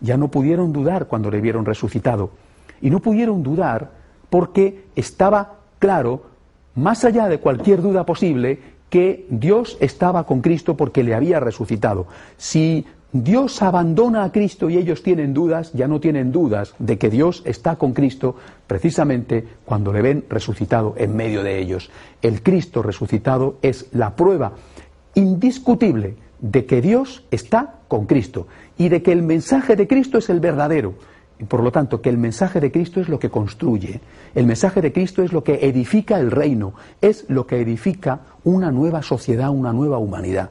ya 0.00 0.16
no 0.18 0.28
pudieron 0.28 0.72
dudar 0.72 1.06
cuando 1.06 1.30
le 1.30 1.40
vieron 1.40 1.64
resucitado. 1.64 2.30
Y 2.82 2.90
no 2.90 3.00
pudieron 3.00 3.42
dudar 3.42 3.90
porque 4.28 4.86
estaba 4.94 5.54
claro, 5.78 6.22
más 6.74 7.04
allá 7.04 7.28
de 7.28 7.38
cualquier 7.38 7.80
duda 7.80 8.04
posible, 8.04 8.73
que 8.94 9.26
Dios 9.28 9.76
estaba 9.80 10.22
con 10.22 10.40
Cristo 10.40 10.76
porque 10.76 11.02
le 11.02 11.16
había 11.16 11.40
resucitado. 11.40 12.06
Si 12.36 12.84
Dios 13.10 13.60
abandona 13.60 14.22
a 14.22 14.30
Cristo 14.30 14.70
y 14.70 14.76
ellos 14.76 15.02
tienen 15.02 15.34
dudas, 15.34 15.72
ya 15.72 15.88
no 15.88 15.98
tienen 15.98 16.30
dudas 16.30 16.76
de 16.78 16.96
que 16.96 17.10
Dios 17.10 17.42
está 17.44 17.74
con 17.74 17.92
Cristo 17.92 18.36
precisamente 18.68 19.44
cuando 19.64 19.92
le 19.92 20.00
ven 20.00 20.24
resucitado 20.28 20.94
en 20.96 21.16
medio 21.16 21.42
de 21.42 21.58
ellos. 21.58 21.90
El 22.22 22.40
Cristo 22.44 22.84
resucitado 22.84 23.58
es 23.62 23.88
la 23.90 24.14
prueba 24.14 24.52
indiscutible 25.16 26.14
de 26.38 26.64
que 26.64 26.80
Dios 26.80 27.24
está 27.32 27.80
con 27.88 28.06
Cristo 28.06 28.46
y 28.78 28.90
de 28.90 29.02
que 29.02 29.10
el 29.10 29.22
mensaje 29.22 29.74
de 29.74 29.88
Cristo 29.88 30.18
es 30.18 30.30
el 30.30 30.38
verdadero. 30.38 30.94
Y 31.38 31.44
por 31.44 31.62
lo 31.62 31.72
tanto, 31.72 32.00
que 32.00 32.10
el 32.10 32.18
mensaje 32.18 32.60
de 32.60 32.70
Cristo 32.70 33.00
es 33.00 33.08
lo 33.08 33.18
que 33.18 33.30
construye, 33.30 34.00
el 34.34 34.46
mensaje 34.46 34.80
de 34.80 34.92
Cristo 34.92 35.22
es 35.22 35.32
lo 35.32 35.42
que 35.42 35.66
edifica 35.66 36.18
el 36.18 36.30
reino, 36.30 36.74
es 37.00 37.24
lo 37.28 37.46
que 37.46 37.60
edifica 37.60 38.20
una 38.44 38.70
nueva 38.70 39.02
sociedad, 39.02 39.50
una 39.50 39.72
nueva 39.72 39.98
humanidad. 39.98 40.50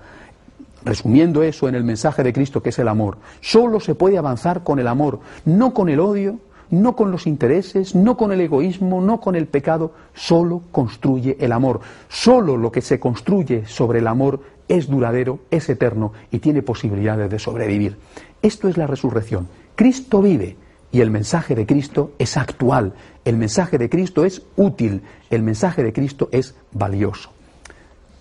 Resumiendo 0.84 1.44
eso 1.44 1.70
en 1.70 1.76
el 1.76 1.86
mensaje 1.86 2.24
de 2.24 2.34
Cristo, 2.34 2.62
que 2.62 2.70
es 2.70 2.80
el 2.80 2.90
amor, 2.90 3.18
solo 3.40 3.80
se 3.80 3.96
puede 3.96 4.18
avanzar 4.18 4.64
con 4.64 4.80
el 4.80 4.88
amor, 4.88 5.22
no 5.46 5.74
con 5.74 5.88
el 5.88 6.02
odio, 6.02 6.40
no 6.70 6.96
con 6.96 7.12
los 7.12 7.28
intereses, 7.28 7.96
no 7.96 8.18
con 8.18 8.32
el 8.32 8.42
egoísmo, 8.42 9.00
no 9.00 9.22
con 9.22 9.36
el 9.36 9.48
pecado, 9.48 9.94
solo 10.14 10.64
construye 10.72 11.38
el 11.40 11.52
amor. 11.52 11.82
Solo 12.10 12.58
lo 12.58 12.72
que 12.72 12.82
se 12.82 13.00
construye 13.00 13.66
sobre 13.66 14.00
el 14.00 14.08
amor 14.08 14.42
es 14.68 14.88
duradero, 14.88 15.40
es 15.52 15.70
eterno 15.70 16.14
y 16.32 16.40
tiene 16.40 16.62
posibilidades 16.62 17.30
de 17.30 17.40
sobrevivir. 17.40 17.98
Esto 18.42 18.68
es 18.68 18.78
la 18.78 18.88
resurrección. 18.88 19.48
Cristo 19.76 20.22
vive, 20.22 20.58
y 20.94 21.02
el 21.02 21.12
mensaje 21.12 21.56
de 21.56 21.66
Cristo 21.66 22.14
es 22.18 22.38
actual, 22.38 22.94
el 23.26 23.36
mensaje 23.36 23.78
de 23.78 23.90
Cristo 23.90 24.24
es 24.24 24.44
útil, 24.56 25.04
el 25.30 25.44
mensaje 25.44 25.84
de 25.84 25.92
Cristo 25.92 26.30
es 26.32 26.56
valioso. 26.72 27.32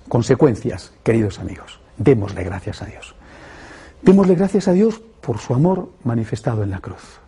Consecuencias, 0.08 0.92
queridos 1.04 1.38
amigos, 1.38 1.78
démosle 1.96 2.42
gracias 2.42 2.82
a 2.82 2.86
Dios. 2.86 3.14
Démosle 4.02 4.34
gracias 4.34 4.66
a 4.66 4.72
Dios 4.72 5.00
por 5.20 5.38
su 5.38 5.54
amor 5.54 5.90
manifestado 6.02 6.64
en 6.64 6.70
la 6.70 6.80
cruz. 6.80 7.20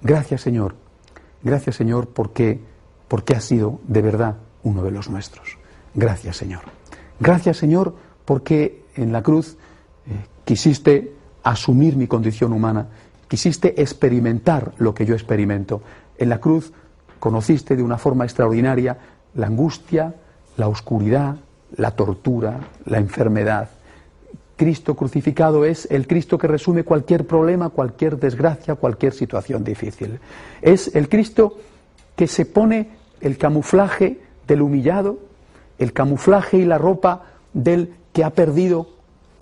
Gracias 0.00 0.42
Señor, 0.42 0.76
gracias 1.42 1.74
Señor 1.74 2.06
porque 2.06 2.60
porque 3.12 3.38
sido 3.40 3.78
de 3.88 4.00
verdad 4.00 4.36
uno 4.62 4.82
de 4.82 4.90
los 4.90 5.10
nuestros. 5.10 5.58
Gracias, 5.94 6.38
Señor. 6.38 6.62
Gracias, 7.20 7.58
Señor, 7.58 7.94
porque 8.24 8.84
en 8.96 9.12
la 9.12 9.22
cruz 9.22 9.58
eh, 10.06 10.24
quisiste 10.46 11.12
asumir 11.42 11.94
mi 11.98 12.06
condición 12.06 12.54
humana, 12.54 12.88
quisiste 13.32 13.80
experimentar 13.80 14.72
lo 14.76 14.92
que 14.92 15.06
yo 15.06 15.14
experimento. 15.14 15.80
En 16.18 16.28
la 16.28 16.38
cruz 16.38 16.70
conociste 17.18 17.76
de 17.76 17.82
una 17.82 17.96
forma 17.96 18.24
extraordinaria 18.24 18.98
la 19.36 19.46
angustia, 19.46 20.14
la 20.58 20.68
oscuridad, 20.68 21.36
la 21.78 21.92
tortura, 21.92 22.60
la 22.84 22.98
enfermedad. 22.98 23.70
Cristo 24.54 24.94
crucificado 24.94 25.64
es 25.64 25.88
el 25.90 26.06
Cristo 26.06 26.36
que 26.36 26.46
resume 26.46 26.84
cualquier 26.84 27.26
problema, 27.26 27.70
cualquier 27.70 28.18
desgracia, 28.18 28.74
cualquier 28.74 29.14
situación 29.14 29.64
difícil. 29.64 30.20
Es 30.60 30.94
el 30.94 31.08
Cristo 31.08 31.56
que 32.14 32.26
se 32.26 32.44
pone 32.44 32.90
el 33.22 33.38
camuflaje 33.38 34.20
del 34.46 34.60
humillado, 34.60 35.20
el 35.78 35.94
camuflaje 35.94 36.58
y 36.58 36.66
la 36.66 36.76
ropa 36.76 37.22
del 37.54 37.94
que 38.12 38.24
ha 38.24 38.30
perdido 38.34 38.88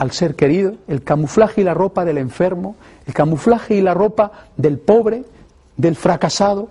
al 0.00 0.12
ser 0.12 0.34
querido, 0.34 0.76
el 0.88 1.02
camuflaje 1.02 1.60
y 1.60 1.64
la 1.64 1.74
ropa 1.74 2.06
del 2.06 2.16
enfermo, 2.16 2.74
el 3.06 3.12
camuflaje 3.12 3.74
y 3.74 3.82
la 3.82 3.92
ropa 3.92 4.32
del 4.56 4.78
pobre, 4.78 5.24
del 5.76 5.94
fracasado. 5.94 6.70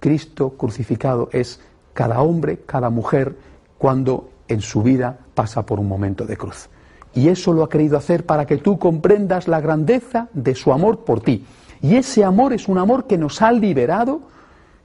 Cristo 0.00 0.54
crucificado 0.56 1.28
es 1.32 1.60
cada 1.92 2.22
hombre, 2.22 2.60
cada 2.64 2.88
mujer, 2.88 3.36
cuando 3.76 4.30
en 4.48 4.62
su 4.62 4.82
vida 4.82 5.18
pasa 5.34 5.66
por 5.66 5.80
un 5.80 5.86
momento 5.86 6.24
de 6.24 6.38
cruz. 6.38 6.70
Y 7.12 7.28
eso 7.28 7.52
lo 7.52 7.62
ha 7.62 7.68
querido 7.68 7.98
hacer 7.98 8.24
para 8.24 8.46
que 8.46 8.56
tú 8.56 8.78
comprendas 8.78 9.48
la 9.48 9.60
grandeza 9.60 10.28
de 10.32 10.54
su 10.54 10.72
amor 10.72 11.00
por 11.00 11.20
ti. 11.20 11.44
Y 11.82 11.96
ese 11.96 12.24
amor 12.24 12.54
es 12.54 12.68
un 12.68 12.78
amor 12.78 13.06
que 13.06 13.18
nos 13.18 13.42
ha 13.42 13.52
liberado, 13.52 14.22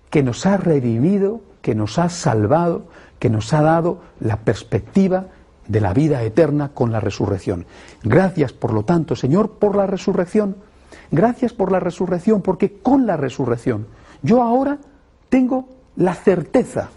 que 0.10 0.24
nos 0.24 0.46
ha 0.46 0.58
redimido, 0.58 1.40
que 1.62 1.74
nos 1.74 2.00
ha 2.00 2.10
salvado, 2.10 2.88
que 3.18 3.30
nos 3.30 3.54
ha 3.54 3.62
dado 3.62 4.00
la 4.20 4.36
perspectiva 4.36 5.28
de 5.68 5.82
la 5.82 5.94
vida 5.94 6.24
eterna 6.24 6.70
con 6.74 6.92
la 6.92 7.00
resurrección. 7.00 7.66
Gracias, 8.04 8.54
por 8.54 8.74
lo 8.74 8.84
tanto, 8.84 9.16
Señor, 9.16 9.52
por 9.52 9.76
la 9.76 9.88
resurrección. 9.88 10.56
Gracias 11.12 11.54
por 11.54 11.72
la 11.72 11.80
resurrección, 11.80 12.42
porque 12.42 12.80
con 12.80 13.06
la 13.06 13.18
resurrección 13.18 13.88
yo 14.22 14.42
ahora 14.42 14.78
tengo 15.30 15.68
la 15.96 16.14
certeza, 16.14 16.90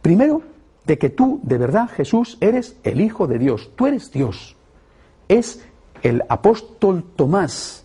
primero, 0.00 0.42
de 0.84 0.98
que 0.98 1.10
tú, 1.10 1.40
de 1.42 1.58
verdad, 1.58 1.88
Jesús, 1.88 2.38
eres 2.40 2.76
el 2.82 3.00
Hijo 3.00 3.26
de 3.26 3.38
Dios, 3.38 3.70
tú 3.76 3.86
eres 3.86 4.10
Dios. 4.10 4.56
Es 5.28 5.64
el 6.02 6.22
apóstol 6.28 7.04
Tomás, 7.14 7.84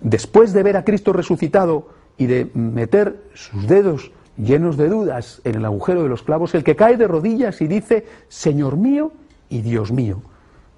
después 0.00 0.52
de 0.52 0.62
ver 0.62 0.76
a 0.76 0.84
Cristo 0.84 1.12
resucitado 1.12 1.88
y 2.16 2.26
de 2.26 2.50
meter 2.54 3.24
sus 3.34 3.66
dedos 3.66 4.12
llenos 4.36 4.76
de 4.76 4.88
dudas 4.88 5.40
en 5.44 5.56
el 5.56 5.64
agujero 5.64 6.02
de 6.02 6.08
los 6.08 6.22
clavos, 6.22 6.54
el 6.54 6.64
que 6.64 6.76
cae 6.76 6.96
de 6.96 7.08
rodillas 7.08 7.60
y 7.60 7.66
dice, 7.66 8.06
Señor 8.28 8.76
mío 8.76 9.12
y 9.50 9.60
Dios 9.60 9.92
mío, 9.92 10.22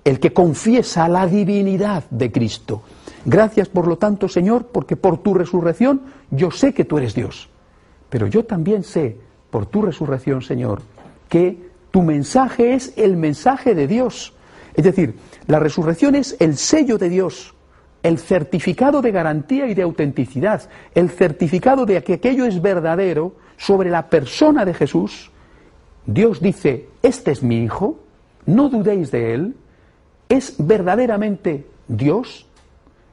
el 0.04 0.18
que 0.18 0.32
confiesa 0.32 1.08
la 1.08 1.26
divinidad 1.26 2.04
de 2.10 2.32
Cristo. 2.32 2.82
Gracias, 3.24 3.68
por 3.68 3.86
lo 3.86 3.98
tanto, 3.98 4.28
Señor, 4.28 4.66
porque 4.66 4.96
por 4.96 5.18
tu 5.18 5.34
resurrección 5.34 6.02
yo 6.30 6.50
sé 6.50 6.74
que 6.74 6.84
tú 6.84 6.98
eres 6.98 7.14
Dios. 7.14 7.48
Pero 8.10 8.26
yo 8.26 8.44
también 8.44 8.82
sé, 8.82 9.16
por 9.50 9.66
tu 9.66 9.82
resurrección, 9.82 10.42
Señor, 10.42 10.82
que 11.28 11.70
tu 11.90 12.02
mensaje 12.02 12.74
es 12.74 12.92
el 12.96 13.16
mensaje 13.16 13.74
de 13.74 13.86
Dios. 13.86 14.34
Es 14.74 14.84
decir, 14.84 15.14
la 15.46 15.58
resurrección 15.58 16.14
es 16.14 16.36
el 16.40 16.56
sello 16.56 16.98
de 16.98 17.08
Dios, 17.08 17.54
el 18.02 18.18
certificado 18.18 19.02
de 19.02 19.12
garantía 19.12 19.68
y 19.68 19.74
de 19.74 19.82
autenticidad, 19.82 20.68
el 20.94 21.10
certificado 21.10 21.86
de 21.86 22.02
que 22.02 22.14
aquello 22.14 22.44
es 22.44 22.60
verdadero 22.60 23.34
sobre 23.56 23.90
la 23.90 24.08
persona 24.08 24.64
de 24.64 24.74
Jesús. 24.74 25.30
Dios 26.04 26.40
dice, 26.40 26.88
este 27.02 27.30
es 27.30 27.42
mi 27.42 27.62
Hijo, 27.62 28.01
no 28.46 28.68
dudéis 28.68 29.10
de 29.10 29.34
Él, 29.34 29.56
es 30.28 30.54
verdaderamente 30.58 31.66
Dios, 31.88 32.46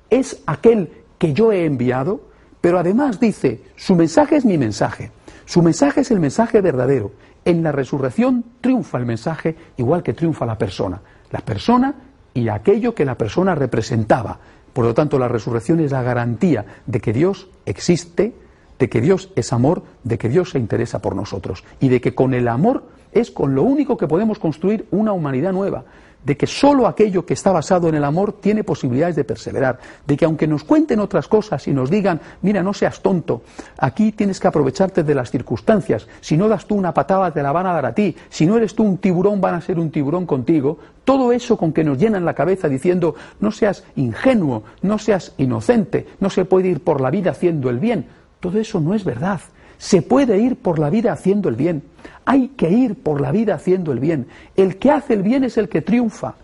es 0.10 0.42
aquel 0.46 0.92
que 1.18 1.34
yo 1.34 1.52
he 1.52 1.66
enviado, 1.66 2.22
pero 2.62 2.80
además 2.80 3.20
dice, 3.20 3.62
su 3.76 3.96
mensaje 3.96 4.36
es 4.36 4.46
mi 4.46 4.58
mensaje, 4.58 5.12
su 5.46 5.62
mensaje 5.62 6.02
es 6.02 6.12
el 6.12 6.20
mensaje 6.20 6.62
verdadero, 6.62 7.12
en 7.46 7.64
la 7.64 7.72
resurrección 7.72 8.44
triunfa 8.62 8.98
el 8.98 9.06
mensaje 9.06 9.56
igual 9.78 10.04
que 10.04 10.14
triunfa 10.14 10.46
la 10.46 10.58
persona. 10.58 11.02
La 11.32 11.40
persona 11.40 11.96
y 12.34 12.50
aquello 12.50 12.94
que 12.94 13.06
la 13.06 13.16
persona 13.16 13.56
representaba. 13.56 14.40
Por 14.74 14.86
lo 14.86 14.94
tanto, 14.94 15.18
la 15.18 15.28
resurrección 15.28 15.80
es 15.80 15.92
la 15.92 16.04
garantía 16.04 16.66
de 16.86 17.00
que 17.00 17.14
Dios 17.14 17.50
existe, 17.66 18.34
de 18.80 18.90
que 18.90 19.02
Dios 19.02 19.30
es 19.36 19.54
amor, 19.54 19.84
de 20.04 20.18
que 20.18 20.30
Dios 20.30 20.52
se 20.52 20.60
interesa 20.60 21.00
por 21.00 21.16
nosotros 21.16 21.64
y 21.80 21.90
de 21.90 22.02
que 22.02 22.16
con 22.16 22.34
el 22.34 22.48
amor 22.48 22.84
es 23.12 23.30
con 23.32 23.54
lo 23.54 23.64
único 23.64 23.98
que 23.98 24.08
podemos 24.08 24.40
construir 24.40 24.88
una 24.92 25.14
humanidad 25.14 25.52
nueva 25.52 25.84
de 26.24 26.36
que 26.36 26.48
solo 26.48 26.88
aquello 26.88 27.26
que 27.26 27.34
está 27.34 27.52
basado 27.52 27.88
en 27.88 27.96
el 27.96 28.04
amor 28.04 28.34
tiene 28.34 28.64
posibilidades 28.64 29.16
de 29.16 29.24
perseverar, 29.24 29.80
de 30.06 30.18
que 30.18 30.26
aunque 30.26 30.48
nos 30.48 30.64
cuenten 30.64 31.00
otras 31.00 31.28
cosas 31.28 31.68
y 31.68 31.72
nos 31.72 31.90
digan, 31.90 32.20
mira, 32.42 32.62
no 32.62 32.74
seas 32.74 33.02
tonto, 33.02 33.42
aquí 33.78 34.12
tienes 34.12 34.40
que 34.40 34.48
aprovecharte 34.48 35.04
de 35.04 35.16
las 35.16 35.32
circunstancias, 35.32 36.08
si 36.22 36.36
no 36.36 36.48
das 36.48 36.66
tú 36.66 36.76
una 36.76 36.94
patada 36.94 37.32
te 37.32 37.42
la 37.42 37.52
van 37.52 37.68
a 37.68 37.74
dar 37.74 37.86
a 37.86 37.94
ti, 37.94 38.16
si 38.30 38.46
no 38.46 38.58
eres 38.58 38.76
tú 38.76 38.84
un 38.84 38.98
tiburón 38.98 39.40
van 39.40 39.56
a 39.56 39.62
ser 39.62 39.80
un 39.80 39.92
tiburón 39.92 40.26
contigo, 40.26 40.78
todo 41.06 41.32
eso 41.32 41.58
con 41.58 41.74
que 41.74 41.84
nos 41.84 41.98
llenan 41.98 42.26
la 42.26 42.36
cabeza 42.36 42.68
diciendo, 42.68 43.16
no 43.40 43.52
seas 43.52 43.84
ingenuo, 43.96 44.64
no 44.82 45.00
seas 45.00 45.34
inocente, 45.38 46.06
no 46.20 46.30
se 46.30 46.46
puede 46.46 46.68
ir 46.68 46.84
por 46.84 47.02
la 47.02 47.10
vida 47.10 47.32
haciendo 47.32 47.70
el 47.70 47.80
bien, 47.80 48.06
todo 48.40 48.60
eso 48.60 48.80
no 48.80 48.94
es 48.94 49.04
verdad. 49.04 49.42
Se 49.78 50.02
puede 50.02 50.38
ir 50.40 50.58
por 50.58 50.80
la 50.80 50.90
vida 50.90 51.14
haciendo 51.14 51.50
el 51.50 51.56
bien. 51.56 51.84
Hay 52.26 52.50
que 52.50 52.70
ir 52.70 53.02
por 53.02 53.22
la 53.22 53.32
vida 53.32 53.56
haciendo 53.56 53.92
el 53.92 54.00
bien. 54.00 54.28
El 54.56 54.78
que 54.78 54.92
hace 54.92 55.14
el 55.14 55.24
bien 55.24 55.44
es 55.44 55.58
el 55.58 55.70
que 55.70 55.82
triunfa. 55.82 56.36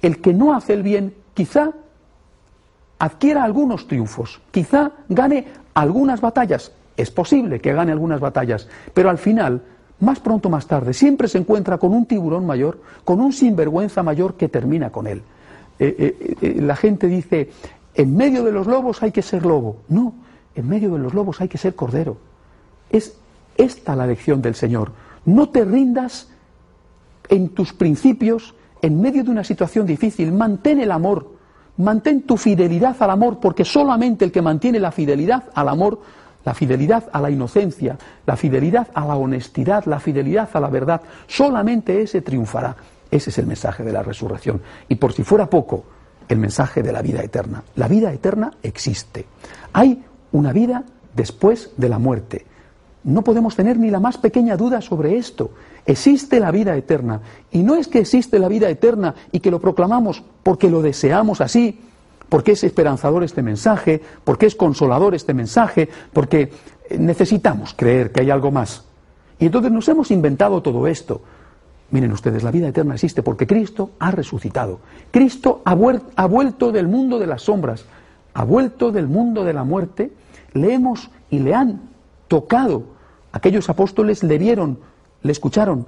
El 0.00 0.20
que 0.20 0.32
no 0.32 0.54
hace 0.54 0.74
el 0.74 0.82
bien 0.82 1.14
quizá 1.34 1.72
adquiera 2.98 3.44
algunos 3.44 3.86
triunfos, 3.86 4.40
quizá 4.50 4.92
gane 5.08 5.46
algunas 5.74 6.20
batallas. 6.20 6.72
Es 6.96 7.10
posible 7.10 7.60
que 7.60 7.72
gane 7.72 7.92
algunas 7.92 8.20
batallas, 8.20 8.68
pero 8.94 9.10
al 9.10 9.18
final, 9.18 9.62
más 10.00 10.20
pronto 10.20 10.48
o 10.48 10.50
más 10.50 10.66
tarde, 10.66 10.94
siempre 10.94 11.28
se 11.28 11.38
encuentra 11.38 11.78
con 11.78 11.92
un 11.92 12.06
tiburón 12.06 12.46
mayor, 12.46 12.80
con 13.04 13.20
un 13.20 13.32
sinvergüenza 13.32 14.02
mayor 14.02 14.34
que 14.34 14.48
termina 14.48 14.90
con 14.90 15.06
él. 15.06 15.22
Eh, 15.78 15.96
eh, 15.98 16.36
eh, 16.40 16.60
la 16.62 16.76
gente 16.76 17.08
dice, 17.08 17.50
en 17.94 18.16
medio 18.16 18.44
de 18.44 18.52
los 18.52 18.66
lobos 18.66 19.02
hay 19.02 19.10
que 19.10 19.22
ser 19.22 19.44
lobo. 19.44 19.78
No, 19.88 20.14
en 20.54 20.68
medio 20.68 20.92
de 20.92 20.98
los 20.98 21.14
lobos 21.14 21.40
hay 21.40 21.48
que 21.48 21.58
ser 21.58 21.74
cordero. 21.74 22.16
Es 22.90 23.16
esta 23.56 23.96
la 23.96 24.06
lección 24.06 24.42
del 24.42 24.54
Señor. 24.54 24.92
No 25.24 25.48
te 25.48 25.64
rindas 25.64 26.28
en 27.28 27.50
tus 27.50 27.72
principios 27.72 28.54
en 28.82 29.00
medio 29.00 29.24
de 29.24 29.30
una 29.30 29.44
situación 29.44 29.86
difícil. 29.86 30.32
Mantén 30.32 30.80
el 30.80 30.92
amor. 30.92 31.32
Mantén 31.76 32.22
tu 32.22 32.36
fidelidad 32.36 32.96
al 33.00 33.10
amor, 33.10 33.40
porque 33.40 33.64
solamente 33.64 34.24
el 34.24 34.30
que 34.30 34.42
mantiene 34.42 34.78
la 34.78 34.92
fidelidad 34.92 35.44
al 35.54 35.68
amor, 35.68 36.00
la 36.44 36.54
fidelidad 36.54 37.08
a 37.12 37.20
la 37.20 37.30
inocencia, 37.30 37.98
la 38.26 38.36
fidelidad 38.36 38.88
a 38.94 39.04
la 39.04 39.16
honestidad, 39.16 39.84
la 39.86 39.98
fidelidad 39.98 40.48
a 40.52 40.60
la 40.60 40.68
verdad, 40.68 41.00
solamente 41.26 42.00
ese 42.00 42.20
triunfará. 42.20 42.76
Ese 43.10 43.30
es 43.30 43.38
el 43.38 43.46
mensaje 43.46 43.82
de 43.82 43.92
la 43.92 44.02
resurrección. 44.02 44.60
Y 44.88 44.96
por 44.96 45.12
si 45.12 45.24
fuera 45.24 45.50
poco, 45.50 45.84
el 46.28 46.38
mensaje 46.38 46.82
de 46.82 46.92
la 46.92 47.02
vida 47.02 47.22
eterna. 47.22 47.62
La 47.76 47.88
vida 47.88 48.12
eterna 48.12 48.52
existe. 48.62 49.26
Hay 49.72 50.04
una 50.34 50.52
vida 50.52 50.84
después 51.14 51.70
de 51.76 51.88
la 51.88 51.98
muerte. 51.98 52.44
No 53.04 53.22
podemos 53.22 53.56
tener 53.56 53.78
ni 53.78 53.90
la 53.90 54.00
más 54.00 54.18
pequeña 54.18 54.56
duda 54.56 54.80
sobre 54.80 55.16
esto. 55.16 55.52
Existe 55.86 56.40
la 56.40 56.50
vida 56.50 56.76
eterna. 56.76 57.20
Y 57.50 57.62
no 57.62 57.76
es 57.76 57.88
que 57.88 58.00
existe 58.00 58.38
la 58.38 58.48
vida 58.48 58.68
eterna 58.68 59.14
y 59.30 59.40
que 59.40 59.50
lo 59.50 59.60
proclamamos 59.60 60.22
porque 60.42 60.70
lo 60.70 60.82
deseamos 60.82 61.40
así, 61.40 61.80
porque 62.28 62.52
es 62.52 62.64
esperanzador 62.64 63.22
este 63.22 63.42
mensaje, 63.42 64.02
porque 64.24 64.46
es 64.46 64.54
consolador 64.54 65.14
este 65.14 65.34
mensaje, 65.34 65.88
porque 66.12 66.50
necesitamos 66.98 67.74
creer 67.74 68.12
que 68.12 68.22
hay 68.22 68.30
algo 68.30 68.50
más. 68.50 68.84
Y 69.38 69.46
entonces 69.46 69.70
nos 69.70 69.88
hemos 69.88 70.10
inventado 70.10 70.62
todo 70.62 70.86
esto. 70.86 71.22
Miren 71.90 72.12
ustedes, 72.12 72.42
la 72.42 72.50
vida 72.50 72.68
eterna 72.68 72.94
existe 72.94 73.22
porque 73.22 73.46
Cristo 73.46 73.90
ha 73.98 74.10
resucitado. 74.10 74.80
Cristo 75.10 75.62
ha, 75.64 75.74
vuelto 75.74 76.72
del 76.72 76.88
mundo 76.88 77.18
de 77.18 77.26
las 77.26 77.42
sombras, 77.42 77.84
ha 78.32 78.44
vuelto 78.44 78.90
del 78.90 79.06
mundo 79.06 79.44
de 79.44 79.52
la 79.52 79.64
muerte. 79.64 80.10
Le 80.54 80.72
hemos 80.72 81.10
y 81.30 81.40
le 81.40 81.54
han 81.54 81.82
tocado 82.28 82.94
Aquellos 83.34 83.68
apóstoles 83.68 84.22
le 84.22 84.38
vieron, 84.38 84.78
le 85.22 85.32
escucharon, 85.32 85.86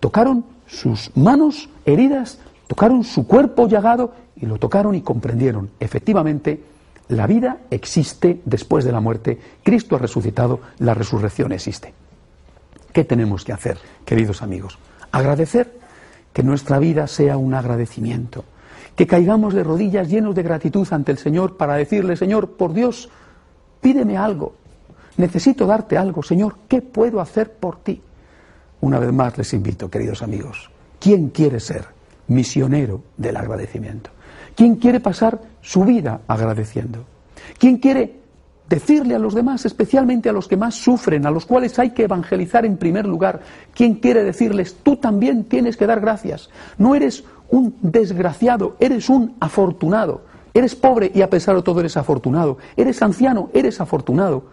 tocaron 0.00 0.44
sus 0.66 1.16
manos 1.16 1.68
heridas, 1.84 2.40
tocaron 2.66 3.04
su 3.04 3.28
cuerpo 3.28 3.68
llagado 3.68 4.12
y 4.34 4.46
lo 4.46 4.58
tocaron 4.58 4.96
y 4.96 5.00
comprendieron. 5.00 5.70
Efectivamente, 5.78 6.64
la 7.06 7.28
vida 7.28 7.58
existe 7.70 8.40
después 8.44 8.84
de 8.84 8.90
la 8.90 8.98
muerte, 8.98 9.38
Cristo 9.62 9.94
ha 9.94 10.00
resucitado, 10.00 10.58
la 10.80 10.94
resurrección 10.94 11.52
existe. 11.52 11.94
¿Qué 12.92 13.04
tenemos 13.04 13.44
que 13.44 13.52
hacer, 13.52 13.78
queridos 14.04 14.42
amigos? 14.42 14.76
Agradecer, 15.12 15.78
que 16.32 16.42
nuestra 16.42 16.80
vida 16.80 17.06
sea 17.06 17.36
un 17.36 17.54
agradecimiento, 17.54 18.44
que 18.96 19.06
caigamos 19.06 19.54
de 19.54 19.62
rodillas 19.62 20.08
llenos 20.08 20.34
de 20.34 20.42
gratitud 20.42 20.88
ante 20.90 21.12
el 21.12 21.18
Señor 21.18 21.56
para 21.56 21.76
decirle, 21.76 22.16
Señor, 22.16 22.56
por 22.56 22.72
Dios, 22.72 23.10
pídeme 23.84 24.16
algo, 24.16 24.54
necesito 25.18 25.66
darte 25.66 25.98
algo, 25.98 26.22
Señor, 26.22 26.56
¿qué 26.66 26.80
puedo 26.80 27.20
hacer 27.20 27.52
por 27.52 27.80
ti? 27.80 28.00
una 28.80 28.98
vez 28.98 29.12
más 29.12 29.36
les 29.38 29.52
invito, 29.52 29.90
queridos 29.90 30.22
amigos, 30.22 30.70
¿quién 30.98 31.28
quiere 31.28 31.60
ser 31.60 31.84
misionero 32.28 33.02
del 33.16 33.36
agradecimiento? 33.36 34.10
¿Quién 34.54 34.76
quiere 34.76 35.00
pasar 35.00 35.40
su 35.60 35.84
vida 35.84 36.20
agradeciendo? 36.28 37.04
¿Quién 37.58 37.78
quiere 37.78 38.20
decirle 38.68 39.14
a 39.14 39.18
los 39.18 39.34
demás, 39.34 39.64
especialmente 39.64 40.28
a 40.28 40.32
los 40.32 40.48
que 40.48 40.56
más 40.56 40.74
sufren, 40.74 41.26
a 41.26 41.30
los 41.30 41.46
cuales 41.46 41.78
hay 41.78 41.90
que 41.90 42.04
evangelizar 42.04 42.64
en 42.66 42.76
primer 42.76 43.06
lugar? 43.06 43.40
¿Quién 43.74 43.96
quiere 43.96 44.22
decirles, 44.22 44.76
tú 44.82 44.96
también 44.96 45.44
tienes 45.44 45.76
que 45.76 45.86
dar 45.86 46.00
gracias? 46.00 46.50
No 46.76 46.94
eres 46.94 47.24
un 47.48 47.74
desgraciado, 47.80 48.76
eres 48.80 49.08
un 49.08 49.34
afortunado. 49.40 50.22
Eres 50.54 50.76
pobre 50.76 51.10
y 51.12 51.22
a 51.22 51.28
pesar 51.28 51.56
de 51.56 51.62
todo 51.62 51.80
eres 51.80 51.96
afortunado. 51.96 52.58
Eres 52.76 53.02
anciano, 53.02 53.50
eres 53.52 53.80
afortunado. 53.80 54.44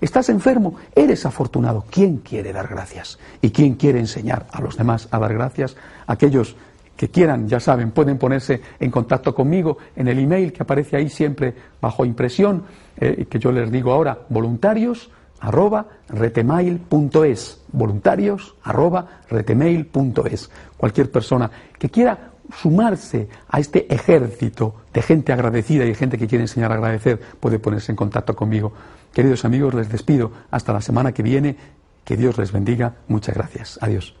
Estás 0.00 0.30
enfermo, 0.30 0.76
eres 0.96 1.26
afortunado. 1.26 1.84
¿Quién 1.90 2.18
quiere 2.18 2.54
dar 2.54 2.66
gracias? 2.68 3.18
¿Y 3.42 3.50
quién 3.50 3.74
quiere 3.74 3.98
enseñar 3.98 4.46
a 4.50 4.62
los 4.62 4.78
demás 4.78 5.08
a 5.10 5.18
dar 5.18 5.34
gracias? 5.34 5.76
Aquellos 6.06 6.56
que 6.96 7.10
quieran, 7.10 7.48
ya 7.48 7.60
saben, 7.60 7.90
pueden 7.90 8.18
ponerse 8.18 8.60
en 8.78 8.90
contacto 8.90 9.34
conmigo 9.34 9.78
en 9.96 10.08
el 10.08 10.18
email 10.18 10.52
que 10.52 10.62
aparece 10.62 10.96
ahí 10.96 11.08
siempre 11.08 11.54
bajo 11.80 12.04
impresión, 12.04 12.64
eh, 12.96 13.26
que 13.28 13.38
yo 13.38 13.52
les 13.52 13.70
digo 13.70 13.92
ahora, 13.92 14.18
voluntarios 14.28 15.10
arroba 15.40 15.86
retemail.es, 16.08 17.62
voluntarios 17.72 18.54
arroba 18.62 19.22
retemail.es. 19.28 20.50
Cualquier 20.76 21.10
persona 21.10 21.50
que 21.78 21.88
quiera 21.88 22.29
sumarse 22.52 23.28
a 23.48 23.60
este 23.60 23.92
ejército 23.92 24.74
de 24.92 25.02
gente 25.02 25.32
agradecida 25.32 25.84
y 25.84 25.88
de 25.88 25.94
gente 25.94 26.18
que 26.18 26.26
quiere 26.26 26.44
enseñar 26.44 26.72
a 26.72 26.74
agradecer 26.74 27.20
puede 27.40 27.58
ponerse 27.58 27.92
en 27.92 27.96
contacto 27.96 28.34
conmigo. 28.34 28.72
Queridos 29.12 29.44
amigos, 29.44 29.74
les 29.74 29.88
despido 29.88 30.32
hasta 30.50 30.72
la 30.72 30.80
semana 30.80 31.12
que 31.12 31.22
viene. 31.22 31.56
Que 32.04 32.16
Dios 32.16 32.38
les 32.38 32.52
bendiga. 32.52 32.94
Muchas 33.08 33.34
gracias. 33.34 33.78
Adiós. 33.80 34.19